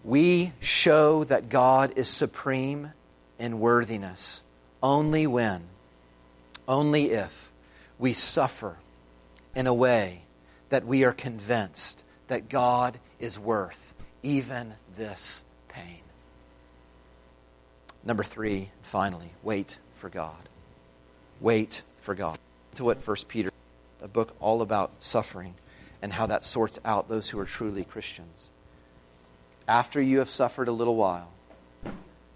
We 0.05 0.53
show 0.61 1.25
that 1.25 1.49
God 1.49 1.95
is 1.97 2.09
supreme 2.09 2.93
in 3.39 3.61
worthiness 3.61 4.43
only 4.83 5.27
when, 5.27 5.63
only 6.67 7.11
if, 7.11 7.53
we 7.99 8.13
suffer 8.13 8.77
in 9.55 9.67
a 9.67 9.75
way 9.75 10.23
that 10.71 10.87
we 10.87 11.05
are 11.05 11.13
convinced 11.13 12.03
that 12.27 12.49
God 12.49 12.99
is 13.21 13.39
worth 13.39 13.95
even 14.23 14.75
this 14.97 15.45
pain. 15.69 16.01
Number 18.05 18.25
three, 18.25 18.71
finally, 18.83 19.31
wait 19.43 19.79
for 19.95 20.09
God. 20.09 20.49
Wait 21.41 21.83
for 22.01 22.15
God. 22.15 22.39
To 22.77 22.85
what 22.85 23.03
First 23.03 23.29
Peter, 23.29 23.51
a 24.01 24.09
book 24.09 24.35
all 24.41 24.63
about 24.63 24.91
suffering 25.01 25.55
and 26.01 26.13
how 26.13 26.27
that 26.27 26.43
sorts 26.43 26.81
out 26.85 27.09
those 27.09 27.29
who 27.29 27.39
are 27.39 27.45
truly 27.45 27.85
Christians. 27.85 28.51
After 29.69 30.01
you 30.01 30.19
have 30.19 30.29
suffered 30.29 30.69
a 30.69 30.73
little 30.73 30.97
while, 30.97 31.33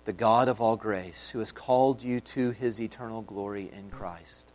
the 0.04 0.12
God 0.12 0.48
of 0.48 0.60
all 0.60 0.76
grace, 0.76 1.28
who 1.30 1.40
has 1.40 1.52
called 1.52 2.02
you 2.02 2.20
to 2.20 2.50
his 2.50 2.80
eternal 2.80 3.22
glory 3.22 3.70
in 3.72 3.90
Christ, 3.90 4.46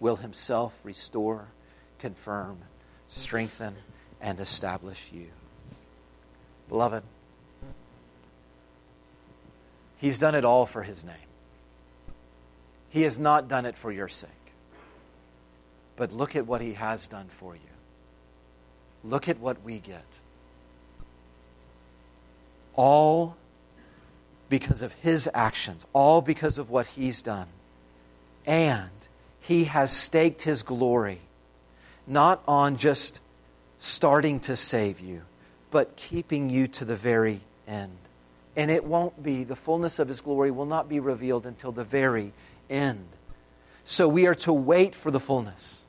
will 0.00 0.16
himself 0.16 0.78
restore, 0.84 1.48
confirm, 1.98 2.58
strengthen, 3.08 3.74
and 4.20 4.38
establish 4.40 5.10
you. 5.12 5.28
Beloved, 6.68 7.02
He's 10.04 10.18
done 10.18 10.34
it 10.34 10.44
all 10.44 10.66
for 10.66 10.82
His 10.82 11.02
name. 11.02 11.14
He 12.90 13.02
has 13.02 13.18
not 13.18 13.48
done 13.48 13.64
it 13.64 13.78
for 13.78 13.90
your 13.90 14.08
sake. 14.08 14.30
But 15.96 16.12
look 16.12 16.36
at 16.36 16.46
what 16.46 16.60
He 16.60 16.74
has 16.74 17.08
done 17.08 17.28
for 17.28 17.54
you. 17.54 17.60
Look 19.02 19.28
at 19.30 19.38
what 19.40 19.62
we 19.62 19.78
get. 19.78 20.04
All 22.76 23.36
because 24.48 24.82
of 24.82 24.92
His 24.92 25.28
actions, 25.32 25.86
all 25.92 26.20
because 26.20 26.58
of 26.58 26.70
what 26.70 26.86
He's 26.86 27.22
done. 27.22 27.48
And 28.46 28.90
He 29.40 29.64
has 29.64 29.90
staked 29.90 30.42
His 30.42 30.62
glory 30.62 31.20
not 32.06 32.42
on 32.46 32.76
just 32.76 33.20
starting 33.78 34.40
to 34.40 34.56
save 34.56 35.00
you 35.00 35.22
but 35.74 35.96
keeping 35.96 36.50
you 36.50 36.68
to 36.68 36.84
the 36.84 36.94
very 36.94 37.40
end. 37.66 37.98
And 38.54 38.70
it 38.70 38.84
won't 38.84 39.20
be, 39.20 39.42
the 39.42 39.56
fullness 39.56 39.98
of 39.98 40.06
His 40.06 40.20
glory 40.20 40.52
will 40.52 40.66
not 40.66 40.88
be 40.88 41.00
revealed 41.00 41.46
until 41.46 41.72
the 41.72 41.82
very 41.82 42.32
end. 42.70 43.08
So 43.84 44.06
we 44.06 44.28
are 44.28 44.36
to 44.36 44.52
wait 44.52 44.94
for 44.94 45.10
the 45.10 45.18
fullness. 45.18 45.82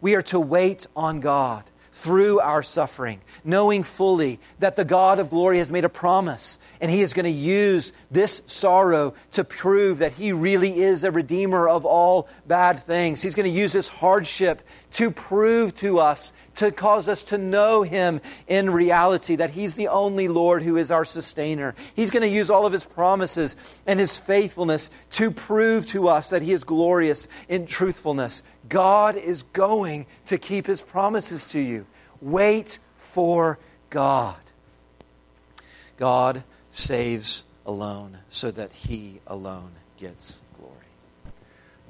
We 0.00 0.14
are 0.14 0.22
to 0.22 0.40
wait 0.40 0.86
on 0.96 1.20
God 1.20 1.64
through 1.92 2.40
our 2.40 2.62
suffering, 2.62 3.20
knowing 3.44 3.82
fully 3.82 4.40
that 4.58 4.76
the 4.76 4.84
God 4.84 5.18
of 5.18 5.30
glory 5.30 5.58
has 5.58 5.70
made 5.70 5.84
a 5.84 5.90
promise 5.90 6.58
and 6.80 6.90
He 6.90 7.00
is 7.00 7.12
going 7.12 7.24
to 7.24 7.30
use 7.30 7.92
this 8.10 8.42
sorrow 8.46 9.14
to 9.32 9.44
prove 9.44 9.98
that 9.98 10.12
He 10.12 10.32
really 10.32 10.80
is 10.80 11.04
a 11.04 11.10
redeemer 11.10 11.68
of 11.68 11.84
all 11.84 12.28
bad 12.46 12.80
things. 12.80 13.22
He's 13.22 13.36
going 13.36 13.50
to 13.50 13.56
use 13.56 13.72
this 13.72 13.88
hardship 13.88 14.62
to 14.94 15.10
prove 15.10 15.74
to 15.76 16.00
us, 16.00 16.32
to 16.56 16.72
cause 16.72 17.08
us 17.08 17.22
to 17.24 17.38
know 17.38 17.82
Him 17.82 18.20
in 18.48 18.70
reality, 18.70 19.36
that 19.36 19.50
He's 19.50 19.74
the 19.74 19.88
only 19.88 20.26
Lord 20.26 20.62
who 20.62 20.76
is 20.76 20.90
our 20.90 21.04
sustainer. 21.04 21.74
He's 21.94 22.10
going 22.10 22.22
to 22.22 22.28
use 22.28 22.50
all 22.50 22.66
of 22.66 22.72
His 22.72 22.84
promises 22.84 23.54
and 23.86 24.00
His 24.00 24.16
faithfulness 24.16 24.90
to 25.12 25.30
prove 25.30 25.86
to 25.88 26.08
us 26.08 26.30
that 26.30 26.42
He 26.42 26.52
is 26.52 26.64
glorious 26.64 27.28
in 27.48 27.66
truthfulness. 27.66 28.42
God 28.68 29.16
is 29.16 29.42
going 29.42 30.06
to 30.26 30.38
keep 30.38 30.66
his 30.66 30.80
promises 30.80 31.48
to 31.48 31.60
you. 31.60 31.86
Wait 32.20 32.78
for 32.96 33.58
God. 33.90 34.36
God 35.96 36.44
saves 36.70 37.44
alone 37.66 38.18
so 38.28 38.50
that 38.50 38.70
he 38.72 39.20
alone 39.26 39.72
gets 39.98 40.40
glory. 40.58 40.74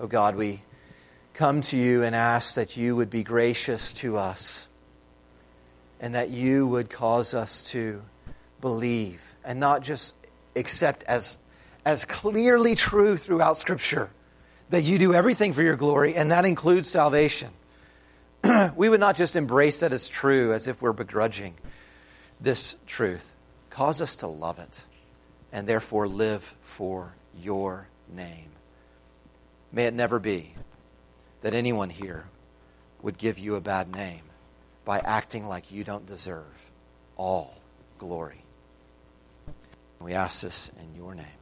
Oh 0.01 0.07
God, 0.07 0.37
we 0.37 0.62
come 1.35 1.61
to 1.62 1.79
you 1.79 2.03
and 2.03 2.14
ask 2.14 2.55
that 2.55 2.77
you 2.77 2.97
would 2.97 3.11
be 3.11 3.23
gracious 3.23 3.93
to 3.95 4.16
us 4.16 4.66
and 6.01 6.14
that 6.14 6.31
you 6.31 6.66
would 6.66 6.91
cause 6.91 7.33
us 7.33 7.62
to 7.70 8.03
believe 8.61 9.35
and 9.45 9.61
not 9.61 9.83
just 9.83 10.14
accept 10.57 11.05
as, 11.05 11.39
as 11.85 12.05
clearly 12.05 12.75
true 12.75 13.16
throughout 13.16 13.57
Scripture 13.57 14.11
that 14.73 14.85
you 14.85 14.99
do 14.99 15.12
everything 15.12 15.53
for 15.53 15.62
your 15.62 15.77
glory, 15.77 16.14
and 16.14 16.31
that 16.31 16.47
includes 16.47 16.89
salvation. 16.89 17.51
we 18.75 18.89
would 18.89 19.01
not 19.01 19.16
just 19.16 19.37
embrace 19.37 19.81
that 19.81 19.93
as 19.93 20.09
true 20.09 20.55
as 20.55 20.66
if 20.66 20.81
we're 20.81 20.95
begrudging 20.95 21.55
this 22.41 22.75
truth. 22.87 23.37
Cause 23.68 24.01
us 24.01 24.16
to 24.16 24.27
love 24.27 24.59
it 24.59 24.81
and 25.53 25.66
therefore 25.66 26.09
live 26.09 26.55
for 26.62 27.12
your 27.39 27.87
name. 28.09 28.49
May 29.73 29.85
it 29.85 29.95
never 29.95 30.18
be 30.18 30.55
that 31.43 31.53
anyone 31.53 31.91
here 31.91 32.25
would 33.03 33.18
give 33.18 33.39
you 33.39 33.57
a 33.57 33.61
bad 33.61 33.95
name 33.95 34.23
by 34.87 35.01
acting 35.01 35.45
like 35.45 35.70
you 35.70 35.85
don't 35.85 36.07
deserve 36.07 36.70
all 37.16 37.59
glory. 37.99 38.43
We 40.01 40.14
ask 40.14 40.41
this 40.41 40.70
in 40.81 40.95
your 40.97 41.14
name. 41.14 41.41